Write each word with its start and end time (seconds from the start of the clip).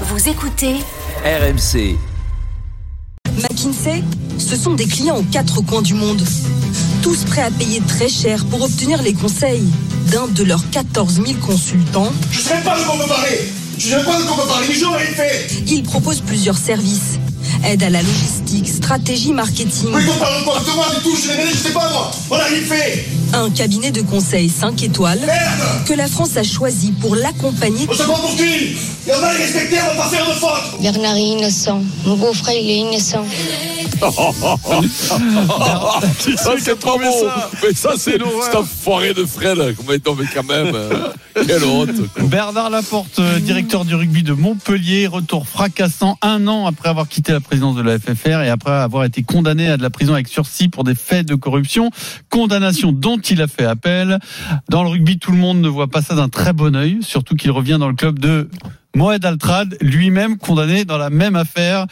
Vous 0.00 0.28
écoutez 0.28 0.74
RMC. 1.24 1.96
McKinsey, 3.40 4.02
ce 4.38 4.56
sont 4.56 4.74
des 4.74 4.86
clients 4.86 5.18
aux 5.18 5.22
quatre 5.22 5.60
coins 5.60 5.82
du 5.82 5.94
monde. 5.94 6.20
Tous 7.00 7.24
prêts 7.24 7.42
à 7.42 7.50
payer 7.52 7.80
très 7.80 8.08
cher 8.08 8.44
pour 8.46 8.62
obtenir 8.62 9.00
les 9.02 9.12
conseils 9.14 9.62
d'un 10.10 10.26
de 10.26 10.42
leurs 10.42 10.68
14 10.70 11.22
000 11.24 11.38
consultants. 11.46 12.12
Je 12.32 12.40
sais 12.40 12.60
pas 12.64 12.76
de 12.76 12.84
quoi 12.84 12.96
me 12.96 13.06
parler. 13.06 13.38
Je 13.78 13.88
sais 13.90 14.04
pas 14.04 14.18
de 14.18 14.24
quoi 14.24 14.44
me 14.44 14.48
parler. 14.48 14.66
Mais 14.68 14.74
j'aurais 14.74 15.06
fait. 15.06 15.48
Ils 15.68 15.84
proposent 15.84 16.22
plusieurs 16.22 16.58
services. 16.58 17.20
Aide 17.64 17.84
à 17.84 17.90
la 17.90 18.02
logistique, 18.02 18.68
stratégie 18.68 19.32
marketing. 19.32 19.90
Mais 19.94 20.04
qu'on 20.04 20.18
parle 20.18 20.44
pas 20.44 20.58
de 20.58 20.74
moi 20.74 20.86
du 20.96 21.02
tout. 21.04 21.16
Je 21.16 21.52
je 21.52 21.56
sais 21.56 21.72
pas 21.72 21.88
moi. 21.90 22.10
Voilà, 22.28 22.50
il 22.50 22.64
fait. 22.64 23.06
Un 23.36 23.50
cabinet 23.50 23.90
de 23.90 24.00
conseil 24.02 24.48
5 24.48 24.82
étoiles 24.84 25.18
Merde. 25.20 25.84
que 25.86 25.92
la 25.94 26.06
France 26.06 26.36
a 26.36 26.42
choisi 26.44 26.92
pour 26.92 27.16
l'accompagner 27.16 27.86
On 27.90 27.92
se 27.92 28.02
prend 28.04 28.14
pour 28.16 28.34
qui 28.36 28.42
Et 28.44 29.12
on 29.14 29.20
va 29.20 29.32
les 29.32 29.38
respecter, 29.44 29.76
on 29.82 29.96
va 29.96 30.02
pas 30.04 30.08
faire 30.08 30.26
de 30.26 30.32
faute. 30.32 30.80
Bernard 30.80 31.16
est 31.16 31.22
innocent. 31.22 31.82
Mon 32.06 32.16
beau-frère, 32.16 32.54
il 32.56 32.70
est 32.70 32.76
innocent. 32.78 33.24
Ça, 36.36 36.52
c'est 36.58 36.78
pas 36.78 36.96
beau. 36.96 37.28
Mais 37.62 37.74
ça, 37.74 37.90
c'est 37.96 38.18
c'est 38.18 38.56
un 38.56 38.64
foiré 38.64 39.14
de 39.14 39.24
Fred. 39.24 39.58
Mais 39.88 39.98
non, 40.04 40.14
mais 40.18 40.24
quand 40.32 40.44
même. 40.44 40.74
euh, 40.74 41.08
Quelle 41.46 41.64
honte. 41.64 41.90
quoi. 42.14 42.24
Bernard 42.24 42.70
Laporte, 42.70 43.18
euh, 43.18 43.40
directeur 43.40 43.84
du 43.84 43.94
rugby 43.94 44.22
de 44.22 44.32
Montpellier, 44.32 45.06
retour 45.08 45.46
fracassant 45.48 46.16
un 46.22 46.46
an 46.46 46.66
après 46.66 46.88
avoir 46.88 47.08
quitté 47.08 47.32
la 47.32 47.40
présidence 47.40 47.74
de 47.76 47.82
la 47.82 47.98
FFR 47.98 48.42
et 48.42 48.48
après 48.50 48.70
avoir 48.72 49.04
été 49.04 49.22
condamné 49.22 49.68
à 49.68 49.76
de 49.76 49.82
la 49.82 49.90
prison 49.90 50.14
avec 50.14 50.28
sursis 50.28 50.68
pour 50.68 50.84
des 50.84 50.94
faits 50.94 51.26
de 51.26 51.34
corruption, 51.34 51.90
condamnation 52.30 52.92
dont 52.92 53.18
il 53.30 53.42
a 53.42 53.46
fait 53.46 53.64
appel. 53.64 54.18
Dans 54.68 54.82
le 54.82 54.88
rugby, 54.90 55.18
tout 55.18 55.32
le 55.32 55.38
monde 55.38 55.60
ne 55.60 55.68
voit 55.68 55.88
pas 55.88 56.02
ça 56.02 56.14
d'un 56.14 56.28
très 56.28 56.52
bon 56.52 56.76
œil, 56.76 56.98
surtout 57.02 57.36
qu'il 57.36 57.50
revient 57.50 57.76
dans 57.78 57.88
le 57.88 57.94
club 57.94 58.18
de 58.18 58.48
Moed 58.94 59.24
Altrad, 59.24 59.76
lui-même 59.80 60.36
condamné 60.36 60.84
dans 60.84 60.98
la 60.98 61.10
même 61.10 61.36
affaire 61.36 61.86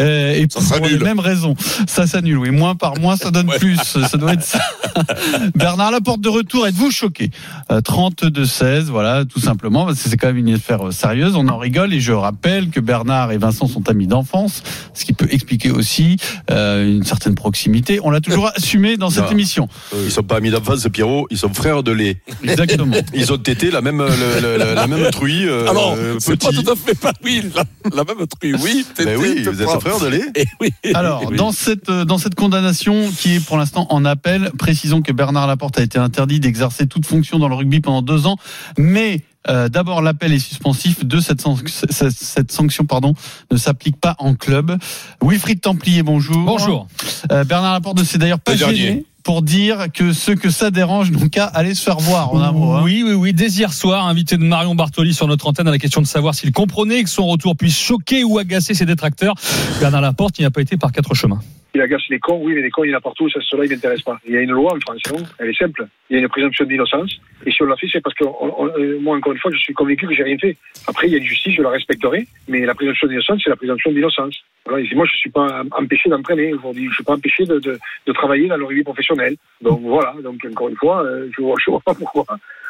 euh, 0.00 0.32
et 0.34 0.46
Ça 0.50 0.76
pour 0.78 0.86
les 0.86 0.98
mêmes 0.98 1.18
raisons. 1.20 1.54
Ça 1.86 2.06
s'annule, 2.06 2.38
oui. 2.38 2.50
Moins 2.50 2.74
par 2.74 2.98
moins, 2.98 3.16
ça 3.16 3.30
donne 3.30 3.48
Ouais. 3.48 3.58
plus. 3.58 3.76
Ça 3.76 4.16
doit 4.16 4.32
être 4.34 4.42
ça. 4.44 4.60
Bernard 5.54 5.90
Laporte 5.90 6.20
de 6.20 6.28
retour, 6.28 6.66
êtes-vous 6.66 6.90
choqué? 6.90 7.30
Euh, 7.70 7.80
32-16, 7.80 8.84
voilà, 8.84 9.24
tout 9.24 9.40
simplement, 9.40 9.86
parce 9.86 10.02
que 10.02 10.08
c'est 10.08 10.16
quand 10.16 10.28
même 10.28 10.36
une 10.38 10.54
affaire 10.54 10.86
euh, 10.88 10.90
sérieuse. 10.90 11.34
On 11.36 11.48
en 11.48 11.58
rigole 11.58 11.92
et 11.94 12.00
je 12.00 12.12
rappelle 12.12 12.70
que 12.70 12.80
Bernard 12.80 13.32
et 13.32 13.38
Vincent 13.38 13.66
sont 13.66 13.88
amis 13.88 14.06
d'enfance, 14.06 14.62
ce 14.94 15.04
qui 15.04 15.12
peut 15.12 15.28
expliquer 15.30 15.70
aussi 15.70 16.16
euh, 16.50 16.86
une 16.88 17.04
certaine 17.04 17.34
proximité. 17.34 18.00
On 18.02 18.10
l'a 18.10 18.20
toujours 18.20 18.50
assumé 18.56 18.96
dans 18.96 19.10
cette 19.10 19.24
Non. 19.24 19.30
émission. 19.30 19.68
Ils 19.94 20.10
sont 20.10 20.22
pas 20.22 20.36
amis 20.36 20.50
d'enfance, 20.50 20.86
Pierrot, 20.92 21.26
ils 21.30 21.38
sont 21.38 21.52
frères 21.52 21.82
de 21.82 21.92
lait. 21.92 22.20
Exactement. 22.44 22.96
Ils 23.14 23.32
ont 23.32 23.38
tété 23.38 23.70
la 23.70 23.80
même, 23.80 23.98
le- 23.98 24.40
le- 24.40 24.58
le- 24.58 24.74
la 24.74 24.86
même 24.86 25.10
truie. 25.10 25.46
euh, 25.48 25.68
Alors, 25.68 25.96
c'est 26.40 26.46
pas 26.48 26.52
petit. 26.52 26.64
tout 26.64 26.70
à 26.70 26.76
fait 26.76 26.94
pas 26.94 27.12
oui. 27.24 27.42
La, 27.54 27.64
la 27.94 28.04
même 28.04 28.26
truc, 28.26 28.56
oui. 28.62 28.86
Ben 29.04 29.16
oui, 29.18 29.42
vous 29.42 29.62
êtes 29.62 29.80
frères 29.80 30.00
de 30.00 30.06
lait. 30.08 30.22
Eh 30.34 30.44
oui. 30.60 30.70
Alors, 30.94 31.20
Eh 31.22 31.26
oui. 31.28 31.36
dans 31.36 31.52
cette 31.52 31.88
euh, 31.90 32.04
dans 32.04 32.18
cette 32.18 32.34
condamnation 32.34 33.10
qui 33.18 33.34
est 33.36 33.40
pour 33.46 33.56
l'instant 33.58 33.86
en 33.90 34.04
appel, 34.04 34.50
précisons 34.58 35.02
que 35.02 35.12
Bernard 35.12 35.46
Laporte 35.46 35.78
a 35.78 35.82
été 35.82 35.98
interdit 35.98 36.40
d'exercer 36.40 36.86
toute 36.86 37.06
fonction 37.06 37.38
dans 37.38 37.48
le 37.48 37.54
rugby 37.54 37.80
pendant 37.80 38.02
deux 38.02 38.26
ans, 38.26 38.36
mais 38.78 39.22
euh, 39.48 39.68
D'abord, 39.68 40.02
l'appel 40.02 40.32
est 40.32 40.40
suspensif. 40.40 41.04
De 41.04 41.20
cette, 41.20 41.40
san- 41.40 41.56
cette, 41.88 42.10
cette 42.10 42.50
sanction, 42.50 42.84
pardon, 42.84 43.14
ne 43.52 43.56
s'applique 43.56 43.96
pas 44.00 44.16
en 44.18 44.34
club. 44.34 44.76
Wilfried 45.22 45.60
Templier, 45.60 46.02
bonjour. 46.02 46.36
Bonjour. 46.44 46.88
Euh, 47.30 47.44
Bernard 47.44 47.74
Laporte 47.74 47.96
ne 48.00 48.02
s'est 48.04 48.18
d'ailleurs 48.18 48.40
pas 48.40 48.52
Le 48.54 48.58
dernier. 48.58 48.76
gêné 48.76 49.06
pour 49.26 49.42
dire 49.42 49.86
que 49.92 50.12
ceux 50.12 50.36
que 50.36 50.50
ça 50.50 50.70
dérange 50.70 51.10
n'ont 51.10 51.28
qu'à 51.28 51.46
aller 51.46 51.74
se 51.74 51.82
faire 51.82 51.98
voir. 51.98 52.32
En 52.32 52.40
un 52.40 52.52
mot, 52.52 52.74
hein. 52.74 52.82
Oui, 52.84 53.02
oui, 53.04 53.12
oui. 53.12 53.32
Dès 53.32 53.48
soir, 53.72 54.06
invité 54.06 54.36
de 54.36 54.44
Marion 54.44 54.76
Bartoli 54.76 55.12
sur 55.14 55.26
notre 55.26 55.48
antenne 55.48 55.66
à 55.66 55.72
la 55.72 55.78
question 55.78 56.00
de 56.00 56.06
savoir 56.06 56.36
s'il 56.36 56.52
comprenait 56.52 57.02
que 57.02 57.10
son 57.10 57.26
retour 57.26 57.56
puisse 57.56 57.76
choquer 57.76 58.22
ou 58.22 58.38
agacer 58.38 58.72
ses 58.72 58.86
détracteurs. 58.86 59.34
Bernard 59.80 60.02
Laporte 60.02 60.38
n'y 60.38 60.44
a 60.44 60.52
pas 60.52 60.60
été 60.60 60.76
par 60.76 60.92
quatre 60.92 61.12
chemins. 61.14 61.40
Il 61.76 61.82
agace 61.82 62.08
les 62.08 62.18
cons, 62.18 62.40
oui, 62.42 62.54
mais 62.54 62.62
les 62.62 62.70
cons, 62.70 62.84
il 62.84 62.90
y 62.90 62.94
en 62.94 62.96
a 62.96 63.02
partout, 63.02 63.28
ça, 63.28 63.38
cela, 63.42 63.66
il 63.66 63.70
m'intéresse 63.70 64.00
pas. 64.00 64.18
Il 64.24 64.32
y 64.32 64.36
a 64.38 64.40
une 64.40 64.50
loi 64.50 64.74
en 64.74 64.80
France, 64.80 65.02
Elle 65.38 65.50
est 65.50 65.58
simple. 65.58 65.86
Il 66.08 66.14
y 66.14 66.18
a 66.18 66.22
une 66.22 66.28
présomption 66.30 66.64
d'innocence. 66.64 67.20
Et 67.44 67.50
si 67.50 67.62
on 67.62 67.66
l'a 67.66 67.76
fait, 67.76 67.86
c'est 67.92 68.00
parce 68.00 68.14
que, 68.14 68.24
euh, 68.24 68.98
moi, 68.98 69.14
encore 69.14 69.34
une 69.34 69.38
fois, 69.38 69.50
je 69.52 69.58
suis 69.58 69.74
convaincu 69.74 70.06
que 70.06 70.14
j'ai 70.14 70.22
rien 70.22 70.38
fait. 70.38 70.56
Après, 70.86 71.06
il 71.06 71.12
y 71.12 71.16
a 71.16 71.18
une 71.18 71.24
justice, 71.24 71.54
je 71.54 71.60
la 71.60 71.68
respecterai, 71.68 72.26
mais 72.48 72.64
la 72.64 72.74
présomption 72.74 73.08
d'innocence, 73.08 73.42
c'est 73.44 73.50
la 73.50 73.56
présomption 73.56 73.92
d'innocence. 73.92 74.36
Voilà, 74.64 74.86
moi, 74.94 75.04
je 75.04 75.16
suis 75.18 75.28
pas 75.28 75.64
empêché 75.72 76.08
d'entraîner 76.08 76.54
aujourd'hui. 76.54 76.88
Je 76.88 76.94
suis 76.94 77.04
pas 77.04 77.12
empêché 77.12 77.44
de, 77.44 77.78
travailler 78.14 78.48
dans 78.48 78.56
le 78.56 78.64
rugby 78.64 78.82
professionnel. 78.82 79.36
Donc 79.60 79.82
voilà, 79.82 80.14
donc 80.22 80.40
encore 80.50 80.70
une 80.70 80.76
fois, 80.76 81.04
euh, 81.04 81.28
je 81.36 81.42
je 81.42 81.70
vois 81.70 81.80
pas 81.80 81.92
pourquoi 81.92 82.24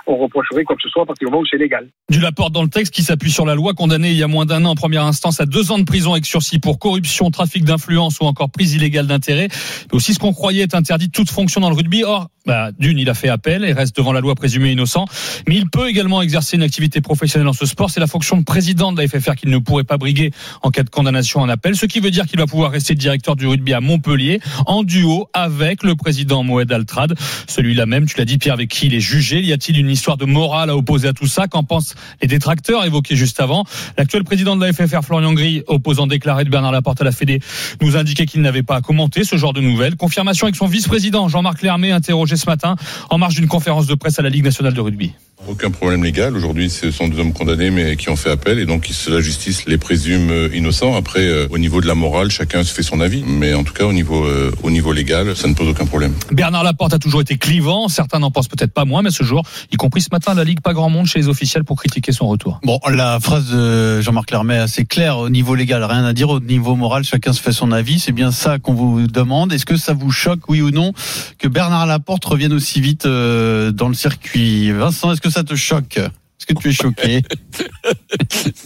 on 0.06 0.16
reprocherait 0.16 0.64
quoi 0.64 0.76
que 0.76 0.82
ce 0.82 0.88
soit 0.88 1.02
à 1.02 1.06
partir 1.06 1.26
du 1.26 1.30
moment 1.30 1.42
où 1.42 1.46
c'est 1.46 1.58
légal. 1.58 1.88
Du 2.10 2.20
Laporte 2.20 2.52
dans 2.52 2.62
le 2.62 2.68
texte 2.68 2.94
qui 2.94 3.02
s'appuie 3.02 3.30
sur 3.30 3.46
la 3.46 3.54
loi 3.54 3.74
condamné 3.74 4.10
il 4.10 4.16
y 4.16 4.22
a 4.22 4.28
moins 4.28 4.46
d'un 4.46 4.64
an 4.64 4.70
en 4.70 4.74
première 4.74 5.04
instance 5.04 5.40
à 5.40 5.46
deux 5.46 5.72
ans 5.72 5.78
de 5.78 5.84
prison 5.84 6.12
avec 6.12 6.26
sursis 6.26 6.58
pour 6.58 6.78
corruption, 6.78 7.30
trafic 7.30 7.64
d'influence 7.64 8.20
ou 8.20 8.24
encore 8.24 8.50
prise 8.50 8.74
illégale 8.74 9.06
d'intérêt. 9.06 9.48
Mais 9.50 9.96
aussi 9.96 10.14
ce 10.14 10.18
qu'on 10.18 10.32
croyait 10.32 10.62
être 10.62 10.74
interdit 10.74 11.10
toute 11.10 11.30
fonction 11.30 11.60
dans 11.60 11.70
le 11.70 11.76
rugby. 11.76 12.04
Or, 12.04 12.28
bah, 12.46 12.70
d'une, 12.78 12.98
il 12.98 13.10
a 13.10 13.14
fait 13.14 13.28
appel 13.28 13.64
et 13.64 13.72
reste 13.72 13.96
devant 13.96 14.12
la 14.12 14.20
loi 14.20 14.36
présumé 14.36 14.70
innocent. 14.70 15.06
Mais 15.48 15.56
il 15.56 15.68
peut 15.68 15.88
également 15.88 16.22
exercer 16.22 16.56
une 16.56 16.62
activité 16.62 17.00
professionnelle 17.00 17.46
dans 17.46 17.52
ce 17.52 17.66
sport. 17.66 17.90
C'est 17.90 18.00
la 18.00 18.06
fonction 18.06 18.36
de 18.36 18.44
président 18.44 18.92
de 18.92 19.00
la 19.00 19.08
FFR 19.08 19.34
qu'il 19.34 19.50
ne 19.50 19.58
pourrait 19.58 19.84
pas 19.84 19.96
briguer 19.96 20.30
en 20.62 20.70
cas 20.70 20.84
de 20.84 20.90
condamnation 20.90 21.40
en 21.40 21.48
appel. 21.48 21.74
Ce 21.74 21.86
qui 21.86 21.98
veut 21.98 22.12
dire 22.12 22.26
qu'il 22.26 22.38
va 22.38 22.46
pouvoir 22.46 22.70
rester 22.70 22.94
directeur 22.94 23.34
du 23.34 23.46
rugby 23.48 23.72
à 23.72 23.80
Montpellier 23.80 24.40
en 24.66 24.84
duo 24.84 25.28
avec 25.32 25.82
le 25.82 25.96
président 25.96 26.44
Moed 26.44 26.70
Altrad. 26.70 27.14
Celui-là 27.48 27.86
même, 27.86 28.06
tu 28.06 28.16
l'as 28.16 28.24
dit 28.24 28.38
Pierre, 28.38 28.54
avec 28.54 28.68
qui 28.68 28.86
il 28.86 28.94
est 28.94 29.00
jugé. 29.00 29.40
Y 29.40 29.52
a-t-il 29.52 29.78
une 29.78 29.90
histoire 29.96 30.16
de 30.16 30.26
morale 30.26 30.70
à 30.70 30.76
opposer 30.76 31.08
à 31.08 31.12
tout 31.12 31.26
ça 31.26 31.48
Qu'en 31.48 31.64
pensent 31.64 31.94
les 32.22 32.28
détracteurs 32.28 32.84
évoqués 32.84 33.16
juste 33.16 33.40
avant? 33.40 33.64
L'actuel 33.96 34.24
président 34.24 34.54
de 34.56 34.64
la 34.64 34.72
FFR, 34.72 35.02
Florian 35.02 35.32
Gris, 35.32 35.62
opposant 35.66 36.06
déclaré 36.06 36.44
de 36.44 36.50
Bernard 36.50 36.72
Laporte 36.72 37.00
à 37.00 37.04
la 37.04 37.12
Fédé, 37.12 37.40
nous 37.80 37.96
indiquait 37.96 38.26
qu'il 38.26 38.42
n'avait 38.42 38.62
pas 38.62 38.76
à 38.76 38.80
commenter 38.80 39.24
ce 39.24 39.36
genre 39.36 39.52
de 39.52 39.60
nouvelles. 39.60 39.96
Confirmation 39.96 40.46
avec 40.46 40.56
son 40.56 40.66
vice-président, 40.66 41.28
Jean-Marc 41.28 41.62
Lermé, 41.62 41.92
interrogé 41.92 42.36
ce 42.36 42.46
matin 42.46 42.76
en 43.10 43.18
marge 43.18 43.34
d'une 43.34 43.48
conférence 43.48 43.86
de 43.86 43.94
presse 43.94 44.18
à 44.18 44.22
la 44.22 44.28
Ligue 44.28 44.44
nationale 44.44 44.74
de 44.74 44.80
rugby. 44.80 45.12
Aucun 45.48 45.70
problème 45.70 46.02
légal. 46.02 46.34
Aujourd'hui, 46.34 46.70
ce 46.70 46.90
sont 46.90 47.08
deux 47.08 47.20
hommes 47.20 47.32
condamnés, 47.32 47.70
mais 47.70 47.96
qui 47.96 48.08
ont 48.08 48.16
fait 48.16 48.30
appel, 48.30 48.58
et 48.58 48.64
donc 48.64 48.88
la 49.08 49.20
justice 49.20 49.66
les 49.66 49.78
présume 49.78 50.30
euh, 50.30 50.48
innocents. 50.54 50.96
Après, 50.96 51.26
euh, 51.26 51.46
au 51.50 51.58
niveau 51.58 51.80
de 51.80 51.86
la 51.86 51.94
morale, 51.94 52.30
chacun 52.30 52.64
se 52.64 52.72
fait 52.72 52.82
son 52.82 53.00
avis, 53.00 53.22
mais 53.22 53.54
en 53.54 53.62
tout 53.62 53.74
cas, 53.74 53.84
au 53.84 53.92
niveau 53.92 54.24
euh, 54.24 54.50
au 54.62 54.70
niveau 54.70 54.92
légal, 54.92 55.36
ça 55.36 55.46
ne 55.46 55.54
pose 55.54 55.68
aucun 55.68 55.84
problème. 55.84 56.14
Bernard 56.32 56.64
Laporte 56.64 56.94
a 56.94 56.98
toujours 56.98 57.20
été 57.20 57.36
clivant, 57.36 57.88
certains 57.88 58.18
n'en 58.18 58.30
pensent 58.30 58.48
peut-être 58.48 58.72
pas 58.72 58.86
moins, 58.86 59.02
mais 59.02 59.10
ce 59.10 59.24
jour, 59.24 59.42
y 59.70 59.76
compris 59.76 60.00
ce 60.00 60.08
matin 60.10 60.34
la 60.34 60.42
Ligue, 60.42 60.60
pas 60.60 60.72
grand 60.72 60.88
monde 60.88 61.06
chez 61.06 61.20
les 61.20 61.28
officiels 61.28 61.64
pour 61.64 61.76
critiquer 61.76 62.12
son 62.12 62.26
retour. 62.28 62.60
Bon, 62.64 62.80
la 62.90 63.20
phrase 63.20 63.50
de 63.50 64.00
Jean-Marc 64.00 64.30
Lermet 64.30 64.56
est 64.56 64.60
assez 64.60 64.84
claire. 64.84 65.18
Au 65.18 65.28
niveau 65.28 65.54
légal, 65.54 65.84
rien 65.84 66.04
à 66.04 66.12
dire. 66.12 66.30
Au 66.30 66.40
niveau 66.40 66.74
moral, 66.76 67.04
chacun 67.04 67.32
se 67.32 67.42
fait 67.42 67.52
son 67.52 67.72
avis. 67.72 68.00
C'est 68.00 68.12
bien 68.12 68.32
ça 68.32 68.58
qu'on 68.58 68.74
vous 68.74 69.06
demande. 69.06 69.52
Est-ce 69.52 69.66
que 69.66 69.76
ça 69.76 69.92
vous 69.92 70.10
choque, 70.10 70.48
oui 70.48 70.62
ou 70.62 70.70
non, 70.70 70.92
que 71.38 71.46
Bernard 71.46 71.86
Laporte 71.86 72.24
revienne 72.24 72.54
aussi 72.54 72.80
vite 72.80 73.06
euh, 73.06 73.70
dans 73.70 73.88
le 73.88 73.94
circuit? 73.94 74.72
Vincent, 74.72 75.12
est-ce 75.12 75.20
que 75.20 75.25
ça 75.30 75.44
te 75.44 75.54
choque? 75.54 75.98
Est-ce 75.98 76.46
que 76.46 76.54
tu 76.54 76.68
es 76.68 76.72
choqué? 76.72 77.22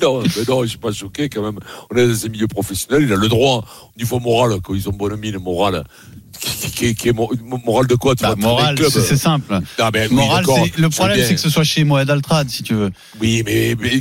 Non, 0.02 0.22
mais 0.22 0.44
non, 0.48 0.62
je 0.62 0.68
suis 0.68 0.78
pas 0.78 0.92
choqué 0.92 1.28
quand 1.28 1.42
même. 1.42 1.58
On 1.90 1.96
est 1.96 2.06
dans 2.06 2.26
un 2.26 2.28
milieu 2.28 2.48
professionnel, 2.48 3.02
il 3.02 3.12
a 3.12 3.16
le 3.16 3.28
droit, 3.28 3.64
au 3.94 3.98
niveau 3.98 4.18
moral, 4.18 4.60
quand 4.62 4.74
ils 4.74 4.88
ont 4.88 4.92
bonne 4.92 5.16
mine 5.16 5.38
morale, 5.38 5.84
qui, 6.38 6.70
qui, 6.70 6.94
qui 6.94 7.08
est 7.08 7.12
mo- 7.12 7.30
moral 7.64 7.86
de 7.86 7.94
quoi 7.94 8.14
tu 8.14 8.22
Bah, 8.22 8.34
Moral, 8.36 8.74
club 8.74 8.90
c'est 8.90 9.16
simple. 9.16 9.52
Non, 9.78 9.90
mais 9.92 10.08
Moral, 10.08 10.44
le 10.76 10.88
problème, 10.88 11.18
c'est 11.26 11.34
que 11.34 11.40
ce 11.40 11.50
soit 11.50 11.64
chez 11.64 11.84
Moed 11.84 12.08
Altrad, 12.08 12.48
si 12.48 12.62
tu 12.62 12.74
veux. 12.74 12.90
Oui, 13.20 13.42
mais, 13.44 13.74
mais 13.80 13.90
chez 13.90 14.00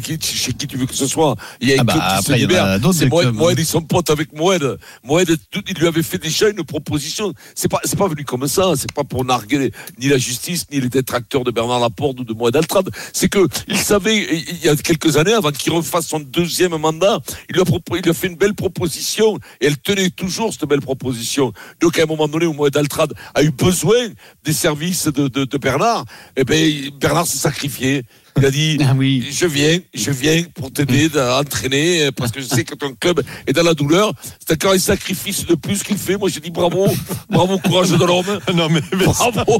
qui 0.53 0.67
tu 0.67 0.77
veux 0.77 0.85
que 0.85 0.93
ce 0.95 1.07
soit? 1.07 1.35
Il 1.61 1.69
y 1.69 1.73
a 1.73 1.77
Ah 1.79 1.83
bah, 1.83 1.93
après, 1.97 2.21
se 2.21 2.31
il 2.33 2.41
y 2.41 2.45
en 2.45 2.49
a 2.49 2.49
libère. 2.49 2.79
d'autres 2.79 2.97
C'est 2.99 3.07
Moed, 3.09 3.33
Moed, 3.33 3.57
ils 3.59 3.65
sont 3.65 3.81
potes 3.81 4.09
avec 4.09 4.33
Moed. 4.33 4.77
Moed, 5.03 5.37
il 5.67 5.73
lui 5.77 5.87
avait 5.87 6.03
fait 6.03 6.17
déjà 6.17 6.49
une 6.49 6.63
proposition. 6.63 7.33
C'est 7.55 7.67
pas, 7.69 7.79
c'est 7.83 7.97
pas 7.97 8.07
venu 8.07 8.23
comme 8.25 8.47
ça. 8.47 8.73
C'est 8.75 8.91
pas 8.93 9.03
pour 9.03 9.25
narguer 9.25 9.71
ni 9.99 10.07
la 10.07 10.17
justice, 10.17 10.65
ni 10.71 10.79
les 10.79 10.89
détracteurs 10.89 11.43
de 11.43 11.51
Bernard 11.51 11.79
Laporte 11.79 12.19
ou 12.19 12.23
de 12.23 12.33
Moed 12.33 12.55
Altrad. 12.55 12.89
C'est 13.13 13.29
que 13.29 13.47
il 13.67 13.77
savait, 13.77 14.43
il 14.49 14.63
y 14.63 14.69
a 14.69 14.75
quelques 14.75 15.17
années, 15.17 15.33
avant 15.33 15.51
qu'il 15.51 15.71
refasse 15.73 16.07
son 16.07 16.19
deuxième 16.19 16.75
mandat, 16.77 17.19
il 17.49 17.55
lui 17.55 17.61
a, 17.61 17.65
il 17.95 18.01
lui 18.01 18.09
a 18.11 18.13
fait 18.13 18.27
une 18.27 18.35
belle 18.35 18.53
proposition. 18.53 19.37
Et 19.61 19.67
elle 19.67 19.77
tenait 19.77 20.09
toujours 20.09 20.53
cette 20.53 20.65
belle 20.65 20.81
proposition. 20.81 21.53
Donc, 21.81 21.97
à 21.99 22.03
un 22.03 22.05
moment 22.05 22.18
donné 22.27 22.45
où 22.45 22.53
Moed 22.53 22.75
Altrad 22.75 23.13
a 23.33 23.43
eu 23.43 23.51
besoin 23.51 24.09
des 24.43 24.53
services 24.53 25.05
de, 25.07 25.27
de, 25.27 25.45
de 25.45 25.57
Bernard, 25.57 26.05
eh 26.35 26.43
ben, 26.43 26.89
Bernard 26.99 27.27
s'est 27.27 27.37
sacrifié. 27.37 28.03
Il 28.37 28.45
a 28.45 28.51
dit, 28.51 28.77
Ah 28.87 28.93
oui. 28.95 29.27
je 29.31 29.45
viens, 29.47 29.79
je 29.93 30.11
viens 30.11 30.43
pour 30.55 30.71
t'aider 30.71 31.09
à 31.17 31.39
entraîner 31.39 32.05
euh, 32.05 32.11
parce 32.11 32.31
que 32.31 32.39
je 32.41 32.45
sais 32.45 32.63
que 32.63 32.75
ton 32.75 32.93
club 32.93 33.21
est 33.47 33.53
dans 33.53 33.63
la 33.63 33.73
douleur. 33.73 34.13
C'est 34.39 34.53
encore 34.53 34.73
un 34.73 34.79
sacrifice 34.79 35.45
de 35.45 35.55
plus 35.55 35.83
qu'il 35.83 35.97
fait. 35.97 36.15
Moi, 36.17 36.29
je 36.29 36.39
dis 36.39 36.51
bravo, 36.51 36.87
bravo, 37.29 37.57
courage 37.59 37.89
de 37.91 38.03
l'homme. 38.05 38.39
Non, 38.53 38.67
mais, 38.69 38.81
mais 38.93 39.05
Bravo. 39.05 39.57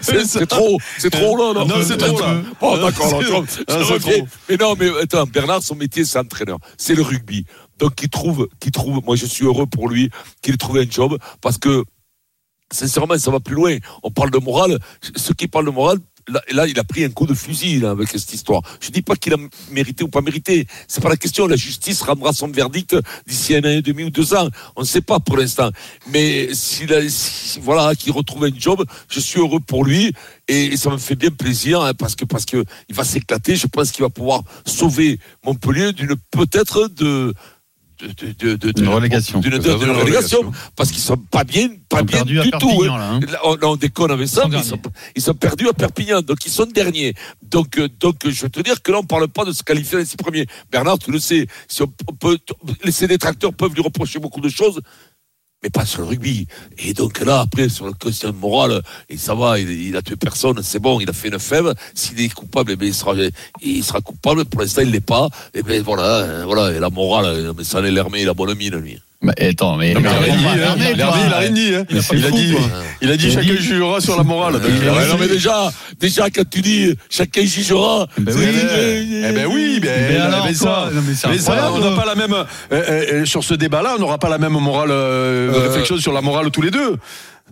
C'est 0.00 0.46
trop, 0.48 0.78
c'est 0.98 1.10
trop 1.10 1.36
là. 1.36 1.64
Non, 1.64 1.74
c'est 1.86 1.96
trop, 1.96 2.18
là. 2.20 2.42
Bon, 2.60 2.76
d'accord, 2.78 3.20
je- 3.22 3.26
je 3.68 3.92
reviens. 3.92 4.24
Mais 4.48 4.56
non, 4.56 4.74
mais 4.78 4.88
attends, 5.02 5.24
Bernard, 5.26 5.62
son 5.62 5.74
métier, 5.74 6.04
c'est 6.04 6.18
entraîneur. 6.18 6.58
C'est 6.76 6.94
le 6.94 7.02
rugby. 7.02 7.44
Donc, 7.78 7.92
il 8.02 8.08
trouve, 8.08 8.48
qu'il 8.60 8.72
trouve, 8.72 9.02
moi, 9.04 9.16
je 9.16 9.26
suis 9.26 9.44
heureux 9.44 9.66
pour 9.66 9.88
lui 9.88 10.10
qu'il 10.42 10.54
ait 10.54 10.58
trouvé 10.58 10.82
un 10.82 10.90
job 10.90 11.18
parce 11.40 11.58
que, 11.58 11.84
sincèrement, 12.72 13.18
ça 13.18 13.30
va 13.30 13.40
plus 13.40 13.54
loin. 13.54 13.76
On 14.02 14.10
parle 14.10 14.30
de 14.30 14.38
morale. 14.38 14.78
Ceux 15.14 15.34
qui 15.34 15.46
parlent 15.46 15.66
de 15.66 15.70
morale, 15.70 15.98
là, 16.50 16.66
il 16.66 16.76
a 16.78 16.84
pris 16.84 17.04
un 17.04 17.10
coup 17.10 17.26
de 17.26 17.34
fusil 17.34 17.78
là, 17.78 17.90
avec 17.90 18.08
cette 18.08 18.32
histoire. 18.32 18.62
Je 18.80 18.90
dis 18.90 19.02
pas 19.02 19.14
qu'il 19.14 19.32
a 19.34 19.36
mérité 19.70 20.02
ou 20.02 20.08
pas 20.08 20.20
mérité. 20.20 20.66
C'est 20.88 21.00
pas 21.00 21.08
la 21.08 21.16
question. 21.16 21.46
La 21.46 21.54
justice 21.54 22.02
rendra 22.02 22.32
son 22.32 22.48
verdict 22.48 22.96
d'ici 23.26 23.54
un 23.54 23.60
an 23.60 23.68
et 23.68 23.82
demi 23.82 24.02
ou 24.04 24.10
deux 24.10 24.34
ans. 24.34 24.48
On 24.74 24.80
ne 24.80 24.86
sait 24.86 25.00
pas 25.02 25.20
pour 25.20 25.36
l'instant. 25.36 25.70
Mais 26.08 26.52
s'il 26.54 26.90
si- 27.10 27.60
voilà, 27.60 27.94
qu'il 27.94 28.10
retrouve 28.12 28.44
un 28.44 28.50
job, 28.58 28.84
je 29.08 29.20
suis 29.20 29.38
heureux 29.38 29.60
pour 29.60 29.84
lui 29.84 30.12
et 30.48 30.76
ça 30.76 30.90
me 30.90 30.98
fait 30.98 31.14
bien 31.16 31.30
plaisir 31.30 31.80
hein, 31.82 31.94
parce 31.94 32.16
que 32.16 32.24
parce 32.24 32.44
que 32.44 32.64
il 32.88 32.96
va 32.96 33.04
s'éclater. 33.04 33.54
Je 33.54 33.68
pense 33.68 33.92
qu'il 33.92 34.02
va 34.02 34.10
pouvoir 34.10 34.42
sauver 34.64 35.20
Montpellier 35.44 35.92
d'une 35.92 36.16
peut-être 36.32 36.88
de 36.88 37.34
de, 37.98 38.56
de, 38.56 38.80
Une 38.80 38.88
relégation. 38.88 39.40
d'une- 39.40 39.54
relégation, 39.54 40.52
parce 40.74 40.90
qu'ils 40.90 41.02
sont 41.02 41.16
pas 41.16 41.44
bien, 41.44 41.68
pas 41.88 42.02
bien 42.02 42.24
du 42.24 42.50
tout. 42.58 42.84
Hein. 42.84 43.20
là, 43.20 43.40
hein. 43.42 43.56
On, 43.62 43.76
déconne 43.76 44.10
avec 44.10 44.28
ça, 44.28 44.46
mais 44.48 44.58
ils 44.58 44.64
sont, 44.64 44.80
ils 45.14 45.22
sont 45.22 45.34
perdus 45.34 45.68
à 45.68 45.72
Perpignan, 45.72 46.20
donc 46.22 46.44
ils 46.44 46.50
sont 46.52 46.66
derniers. 46.66 47.14
Donc, 47.42 47.78
euh, 47.78 47.88
donc, 48.00 48.16
je 48.28 48.42
veux 48.42 48.50
te 48.50 48.60
dire 48.60 48.82
que 48.82 48.92
là, 48.92 48.98
on 48.98 49.04
parle 49.04 49.28
pas 49.28 49.44
de 49.44 49.52
se 49.52 49.62
qualifier 49.62 49.98
les 49.98 50.04
six 50.04 50.16
premiers. 50.16 50.46
Bernard, 50.70 50.98
tu 50.98 51.10
le 51.10 51.18
sais, 51.18 51.46
si 51.68 51.82
on, 51.82 51.92
on 52.08 52.14
peut, 52.14 52.38
les 52.84 53.06
détracteurs 53.06 53.52
peuvent 53.52 53.74
lui 53.74 53.82
reprocher 53.82 54.18
beaucoup 54.18 54.40
de 54.40 54.48
choses, 54.48 54.80
pas 55.70 55.84
sur 55.84 56.02
le 56.02 56.08
rugby. 56.08 56.46
Et 56.78 56.94
donc 56.94 57.20
là, 57.20 57.40
après, 57.40 57.68
sur 57.68 57.86
le 57.86 57.92
quotient 57.92 58.32
moral, 58.32 58.82
et 59.08 59.16
ça 59.16 59.34
va, 59.34 59.58
il, 59.58 59.96
a 59.96 60.02
tué 60.02 60.16
personne, 60.16 60.60
c'est 60.62 60.78
bon, 60.78 61.00
il 61.00 61.08
a 61.08 61.12
fait 61.12 61.28
une 61.28 61.38
fève. 61.38 61.74
S'il 61.94 62.20
est 62.20 62.32
coupable, 62.32 62.72
eh 62.72 62.76
bien, 62.76 62.88
il 62.88 62.94
sera, 62.94 63.14
il 63.62 63.84
sera 63.84 64.00
coupable. 64.00 64.44
Pour 64.44 64.60
l'instant, 64.60 64.82
il 64.82 64.90
l'est 64.90 65.00
pas. 65.00 65.28
Et 65.54 65.62
ben 65.62 65.82
voilà, 65.82 66.02
euh, 66.02 66.44
voilà. 66.44 66.78
La 66.78 66.90
morale, 66.90 67.26
euh, 67.26 67.52
mais 67.56 67.64
ça 67.64 67.78
allait 67.78 67.90
l'hermé, 67.90 68.22
il 68.22 68.28
a 68.28 68.34
bonne 68.34 68.54
mine, 68.54 68.76
lui. 68.76 68.98
Bah, 69.22 69.32
attends, 69.40 69.76
mais. 69.76 69.94
Non, 69.94 70.00
mais 70.00 70.08
il 70.10 70.12
a 70.12 70.20
rien 70.20 70.36
dit, 70.36 70.44
hein. 70.46 70.56
Hermé, 70.62 70.84
Il 70.94 71.02
a 71.02 71.10
dit, 71.10 71.20
il 71.26 71.32
a 71.32 71.38
rien 71.38 71.50
dit, 71.50 71.74
hein. 71.74 71.84
Il 71.90 71.96
a 71.96 72.28
Il 72.28 72.32
dit, 72.32 72.54
il 73.00 73.10
a 73.10 73.16
dit 73.16 73.30
chacun 73.32 73.56
jugera 73.56 74.00
sur 74.00 74.16
la 74.16 74.22
morale. 74.22 74.54
Non, 74.54 75.16
mais 75.18 75.26
déjà, 75.28 75.72
déjà, 75.98 76.28
quand 76.30 76.48
tu 76.48 76.60
dis 76.60 76.94
chacun 77.08 77.44
jugera. 77.44 78.06
Ben 78.18 78.32
c'est- 78.32 78.38
oui, 78.38 79.22
Eh 79.28 79.32
ben 79.32 79.46
oui, 79.46 79.80
ben, 79.80 79.90
Mais 80.10 80.16
alors, 80.18 80.44
mais 80.46 80.54
ça, 80.54 80.90
Non, 80.92 81.02
mais 81.30 81.38
ça, 81.38 81.72
on 81.72 81.78
n'a 81.78 81.96
pas 81.96 82.04
la 82.06 82.14
même 82.14 82.32
euh, 82.34 82.44
euh, 82.72 83.04
euh, 83.12 83.24
sur 83.24 83.42
ce 83.42 83.54
débat-là, 83.54 83.94
on 83.96 84.00
n'aura 84.00 84.18
pas 84.18 84.28
la 84.28 84.38
même 84.38 84.52
morale 84.52 84.90
Euh, 84.90 85.50
réflexion 85.66 85.96
sur 85.96 86.12
la 86.12 86.20
morale 86.20 86.50
tous 86.50 86.62
les 86.62 86.70
deux. 86.70 86.96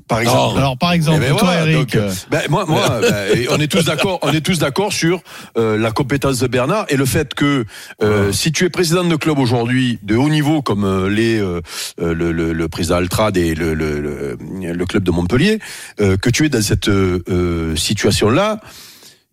Par 0.08 0.20
exemple. 0.20 0.58
Alors, 0.58 0.76
par 0.76 0.93
exemple, 0.93 1.20
Eh 1.23 1.29
ben 1.31 1.37
toi, 1.37 1.49
voilà, 1.49 1.62
Eric. 1.70 1.76
donc, 1.79 1.94
euh, 1.94 2.12
ben, 2.31 2.43
moi, 2.50 2.64
moi, 2.67 3.00
ben, 3.00 3.46
on 3.50 3.58
est 3.61 3.69
tous 3.70 3.85
d'accord, 3.85 4.19
on 4.23 4.32
est 4.32 4.41
tous 4.41 4.58
d'accord 4.58 4.93
sur 4.93 5.20
euh, 5.56 5.79
la 5.79 5.93
compétence 5.93 6.41
de 6.41 6.46
Bernard 6.46 6.85
et 6.88 6.96
le 6.96 7.06
fait 7.06 7.32
que 7.32 7.64
euh, 8.02 8.31
si 8.32 8.52
tu 8.52 8.64
es 8.64 8.70
président 8.70 9.05
de 9.05 9.17
club 9.17 9.38
aujourd'hui 9.38 9.99
de 10.02 10.17
haut 10.17 10.29
niveau 10.29 10.61
comme 10.62 10.85
euh, 10.85 11.08
les 11.08 11.38
euh, 11.41 11.61
euh, 12.00 12.12
le, 12.12 12.32
le, 12.32 12.52
le 12.52 12.69
président 12.69 12.96
Altrad 12.96 13.37
et 13.37 13.55
le, 13.55 13.73
le, 13.73 14.00
le, 14.00 14.37
le 14.73 14.87
club 14.87 15.05
de 15.05 15.11
Montpellier, 15.11 15.58
euh, 16.00 16.17
que 16.17 16.29
tu 16.29 16.44
es 16.44 16.49
dans 16.49 16.62
cette 16.62 16.88
euh, 16.88 17.75
situation 17.76 18.29
là 18.31 18.61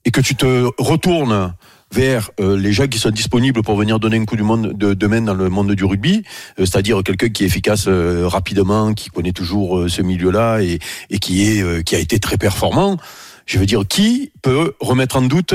et 0.05 0.11
que 0.11 0.21
tu 0.21 0.35
te 0.35 0.69
retournes 0.77 1.53
vers 1.91 2.31
euh, 2.39 2.57
les 2.57 2.71
gens 2.71 2.87
qui 2.87 2.99
sont 2.99 3.09
disponibles 3.09 3.61
pour 3.63 3.75
venir 3.75 3.99
donner 3.99 4.17
un 4.17 4.25
coup 4.25 4.35
du 4.35 4.43
monde 4.43 4.73
de, 4.73 5.07
main 5.07 5.21
dans 5.21 5.33
le 5.33 5.49
monde 5.49 5.73
du 5.73 5.83
rugby, 5.83 6.23
euh, 6.59 6.65
c'est-à-dire 6.65 7.03
quelqu'un 7.03 7.29
qui 7.29 7.43
est 7.43 7.47
efficace 7.47 7.85
euh, 7.87 8.27
rapidement, 8.27 8.93
qui 8.93 9.09
connaît 9.09 9.33
toujours 9.33 9.89
ce 9.89 10.01
milieu-là 10.01 10.61
et, 10.61 10.79
et 11.09 11.19
qui 11.19 11.43
est 11.47 11.83
qui 11.83 11.95
a 11.95 11.99
été 11.99 12.19
très 12.19 12.37
performant. 12.37 12.97
Je 13.45 13.59
veux 13.59 13.65
dire, 13.65 13.83
qui 13.87 14.31
peut 14.41 14.73
remettre 14.79 15.17
en 15.17 15.21
doute 15.23 15.53